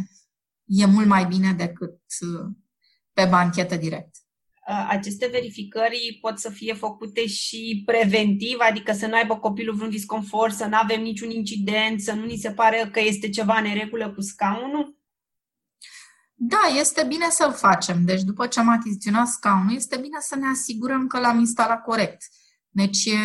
[0.65, 2.01] e mult mai bine decât
[3.13, 4.17] pe banchetă direct
[4.89, 10.55] aceste verificări pot să fie făcute și preventiv, adică să nu aibă copilul vreun disconfort,
[10.55, 14.13] să nu avem niciun incident, să nu ni se pare că este ceva în regulă
[14.13, 14.96] cu scaunul?
[16.39, 18.05] Da, este bine să-l facem.
[18.05, 22.23] Deci după ce am achiziționat scaunul, este bine să ne asigurăm că l-am instalat corect.
[22.69, 23.19] Deci e,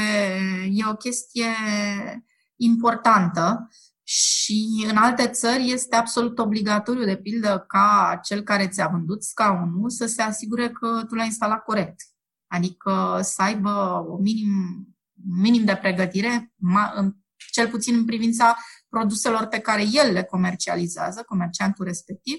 [0.72, 1.50] e o chestie
[2.56, 3.70] importantă
[4.04, 9.90] și în alte țări este absolut obligatoriu, de pildă, ca cel care ți-a vândut scaunul
[9.90, 12.02] să se asigure că tu l-ai instalat corect.
[12.48, 14.52] Adică să aibă o minim,
[15.42, 16.54] minim de pregătire,
[17.52, 18.58] cel puțin în privința
[18.90, 22.38] produselor pe care el le comercializează, comerciantul respectiv,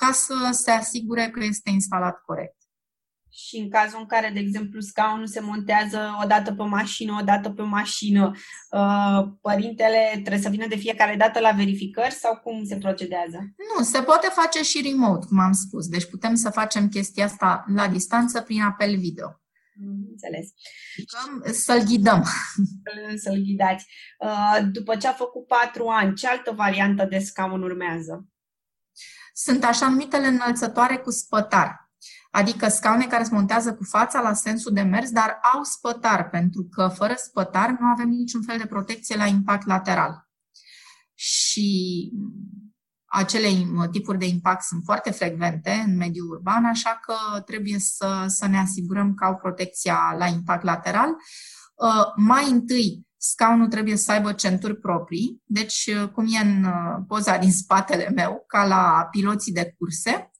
[0.00, 2.60] ca să se asigure că este instalat corect
[3.32, 7.24] și în cazul în care, de exemplu, scaunul se montează o dată pe mașină, o
[7.24, 8.30] dată pe mașină,
[8.70, 13.38] uh, părintele trebuie să vină de fiecare dată la verificări sau cum se procedează?
[13.76, 15.88] Nu, se poate face și remote, cum am spus.
[15.88, 19.40] Deci putem să facem chestia asta la distanță prin apel video.
[20.10, 20.48] Înțeles.
[21.58, 22.24] Să-l ghidăm.
[23.24, 23.86] Să-l ghidați.
[24.18, 28.28] Uh, după ce a făcut patru ani, ce altă variantă de scaun urmează?
[29.42, 31.90] Sunt așa numitele înălțătoare cu spătar
[32.30, 36.68] adică scaune care se montează cu fața la sensul de mers, dar au spătar, pentru
[36.70, 40.28] că fără spătar nu avem niciun fel de protecție la impact lateral.
[41.14, 42.10] Și
[43.04, 43.48] acele
[43.90, 48.58] tipuri de impact sunt foarte frecvente în mediul urban, așa că trebuie să, să ne
[48.58, 51.08] asigurăm că au protecția la impact lateral.
[51.74, 57.36] Uh, mai întâi, scaunul trebuie să aibă centuri proprii, deci cum e în uh, poza
[57.36, 60.30] din spatele meu, ca la piloții de curse,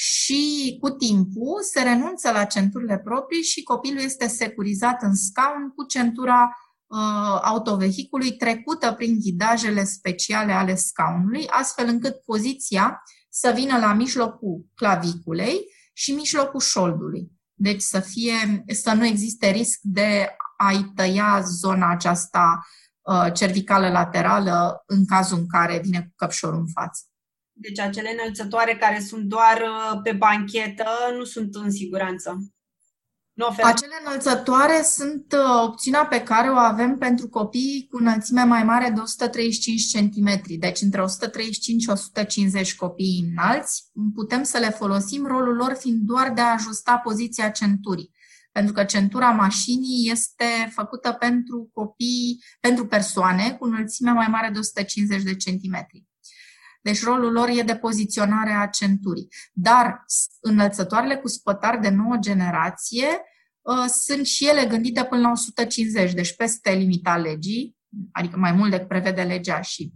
[0.00, 5.84] și cu timpul se renunță la centurile proprii și copilul este securizat în scaun cu
[5.84, 6.56] centura
[6.86, 14.66] uh, autovehicului trecută prin ghidajele speciale ale scaunului, astfel încât poziția să vină la mijlocul
[14.74, 15.60] claviculei
[15.92, 17.28] și mijlocul șoldului.
[17.54, 22.66] Deci să, fie, să nu existe risc de a-i tăia zona aceasta
[23.00, 27.02] uh, cervicală laterală în cazul în care vine cu căpșorul în față.
[27.52, 30.86] Deci acele înălțătoare care sunt doar uh, pe banchetă
[31.16, 32.38] nu sunt în siguranță.
[33.32, 33.68] Nu oferă.
[33.68, 38.90] Acele înălțătoare sunt uh, opțiunea pe care o avem pentru copii cu înălțime mai mare
[38.90, 40.58] de 135 cm.
[40.58, 46.32] Deci între 135 și 150 copii înalți putem să le folosim, rolul lor fiind doar
[46.32, 48.10] de a ajusta poziția centurii.
[48.58, 54.58] Pentru că centura mașinii este făcută pentru copii, pentru persoane cu înălțime mai mare de
[54.58, 56.04] 150 de centimetri.
[56.82, 59.28] Deci rolul lor e de poziționare a centurii.
[59.52, 60.04] Dar
[60.40, 63.06] înălțătoarele cu spătar de nouă generație
[63.60, 67.76] uh, sunt și ele gândite până la 150, deci peste limita legii,
[68.12, 69.92] adică mai mult decât prevede legea și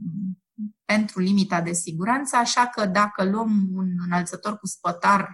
[0.85, 5.31] pentru limita de siguranță, așa că dacă luăm un înălțător cu spătar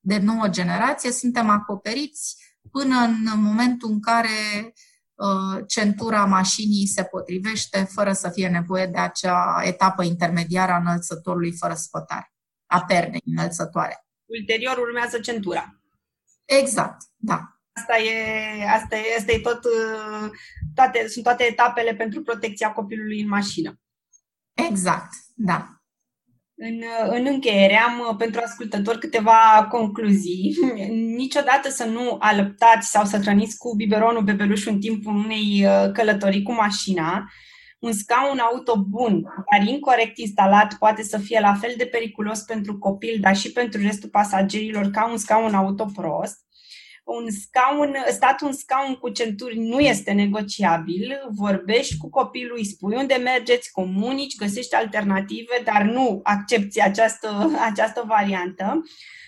[0.00, 4.72] de nouă generație, suntem acoperiți până în momentul în care
[5.20, 11.56] Uh, centura mașinii se potrivește fără să fie nevoie de acea etapă intermediară a înălțătorului
[11.56, 12.32] fără spătare,
[12.66, 14.06] a pernei înălțătoare.
[14.24, 15.80] Ulterior urmează centura.
[16.44, 17.60] Exact, da.
[17.72, 20.30] Asta e, asta e, asta e tot, uh,
[20.74, 23.80] toate, sunt toate etapele pentru protecția copilului în mașină.
[24.52, 25.79] Exact, da.
[26.62, 30.56] În, în încheiere am uh, pentru ascultători câteva concluzii.
[31.16, 36.42] Niciodată să nu alăptați sau să hrăniți cu biberonul bebelușul în timpul unei uh, călătorii
[36.42, 37.30] cu mașina.
[37.78, 42.78] Un scaun auto bun, dar incorrect instalat, poate să fie la fel de periculos pentru
[42.78, 46.38] copil, dar și pentru restul pasagerilor ca un scaun auto prost
[47.04, 52.96] un scaun, stat un scaun cu centuri nu este negociabil, vorbești cu copilul, îi spui
[52.96, 58.82] unde mergeți, comunici, găsești alternative, dar nu accepti această, această variantă.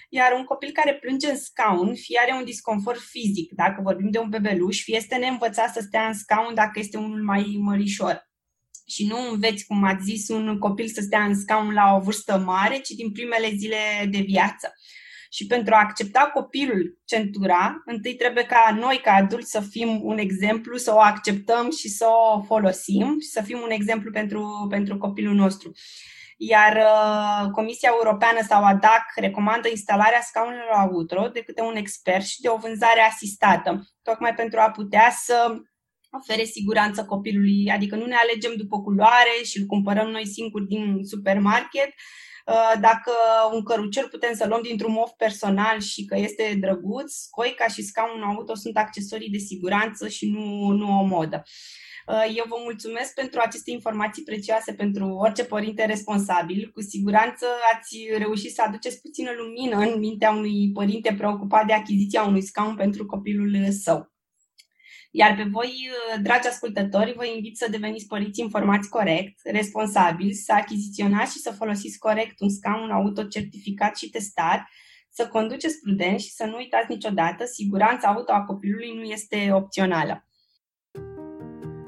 [0.08, 4.18] Iar un copil care plânge în scaun, fie are un disconfort fizic, dacă vorbim de
[4.18, 8.30] un bebeluș, fie este neînvățat să stea în scaun dacă este unul mai mărișor.
[8.86, 12.38] Și nu înveți, cum ați zis, un copil să stea în scaun la o vârstă
[12.38, 14.72] mare, ci din primele zile de viață.
[15.32, 20.18] Și pentru a accepta copilul centura, întâi trebuie ca noi, ca adulți, să fim un
[20.18, 24.98] exemplu, să o acceptăm și să o folosim și să fim un exemplu pentru, pentru
[24.98, 25.72] copilul nostru.
[26.36, 32.40] Iar uh, Comisia Europeană sau ADAC recomandă instalarea scaunelor auto de câte un expert și
[32.40, 35.56] de o vânzare asistată, tocmai pentru a putea să
[36.10, 41.04] ofere siguranță copilului, adică nu ne alegem după culoare și îl cumpărăm noi singuri din
[41.04, 42.31] supermarket, Uh,
[42.80, 43.12] dacă
[43.52, 48.24] un cărucior putem să luăm dintr-un mof personal și că este drăguț, scoica și scaunul
[48.24, 51.42] auto sunt accesorii de siguranță și nu, nu o modă.
[52.06, 56.70] Uh, eu vă mulțumesc pentru aceste informații prețioase pentru orice părinte responsabil.
[56.74, 62.22] Cu siguranță ați reușit să aduceți puțină lumină în mintea unui părinte preocupat de achiziția
[62.22, 64.11] unui scaun pentru copilul său.
[65.14, 65.90] Iar pe voi,
[66.22, 71.98] dragi ascultători, vă invit să deveniți părinți informați corect, responsabili, să achiziționați și să folosiți
[71.98, 74.60] corect un scaun auto certificat și testat,
[75.10, 80.24] să conduceți prudent și să nu uitați niciodată, siguranța auto a copilului nu este opțională.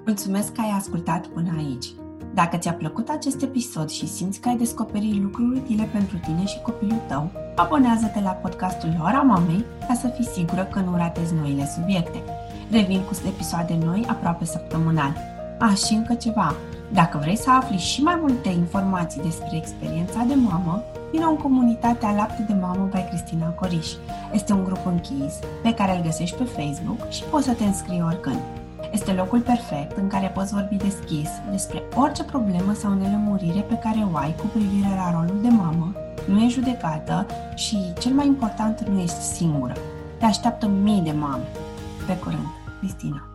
[0.07, 1.87] Mulțumesc că ai ascultat până aici.
[2.35, 6.61] Dacă ți-a plăcut acest episod și simți că ai descoperit lucruri utile pentru tine și
[6.63, 11.67] copilul tău, abonează-te la podcastul Ora Mamei ca să fii sigură că nu ratezi noile
[11.75, 12.23] subiecte.
[12.71, 15.17] Revin cu episoade noi aproape săptămânal.
[15.59, 16.55] A, și încă ceva.
[16.93, 22.15] Dacă vrei să afli și mai multe informații despre experiența de mamă, vină în comunitatea
[22.15, 23.89] Lapte de Mamă by Cristina Coriș.
[24.33, 28.03] Este un grup închis pe care îl găsești pe Facebook și poți să te înscrii
[28.07, 28.41] oricând.
[28.93, 34.07] Este locul perfect în care poți vorbi deschis despre orice problemă sau nelămurire pe care
[34.13, 35.93] o ai cu privire la rolul de mamă,
[36.29, 39.75] nu e judecată și, cel mai important, nu ești singură.
[40.19, 41.45] Te așteaptă mii de mame.
[42.07, 42.47] Pe curând,
[42.79, 43.34] Cristina.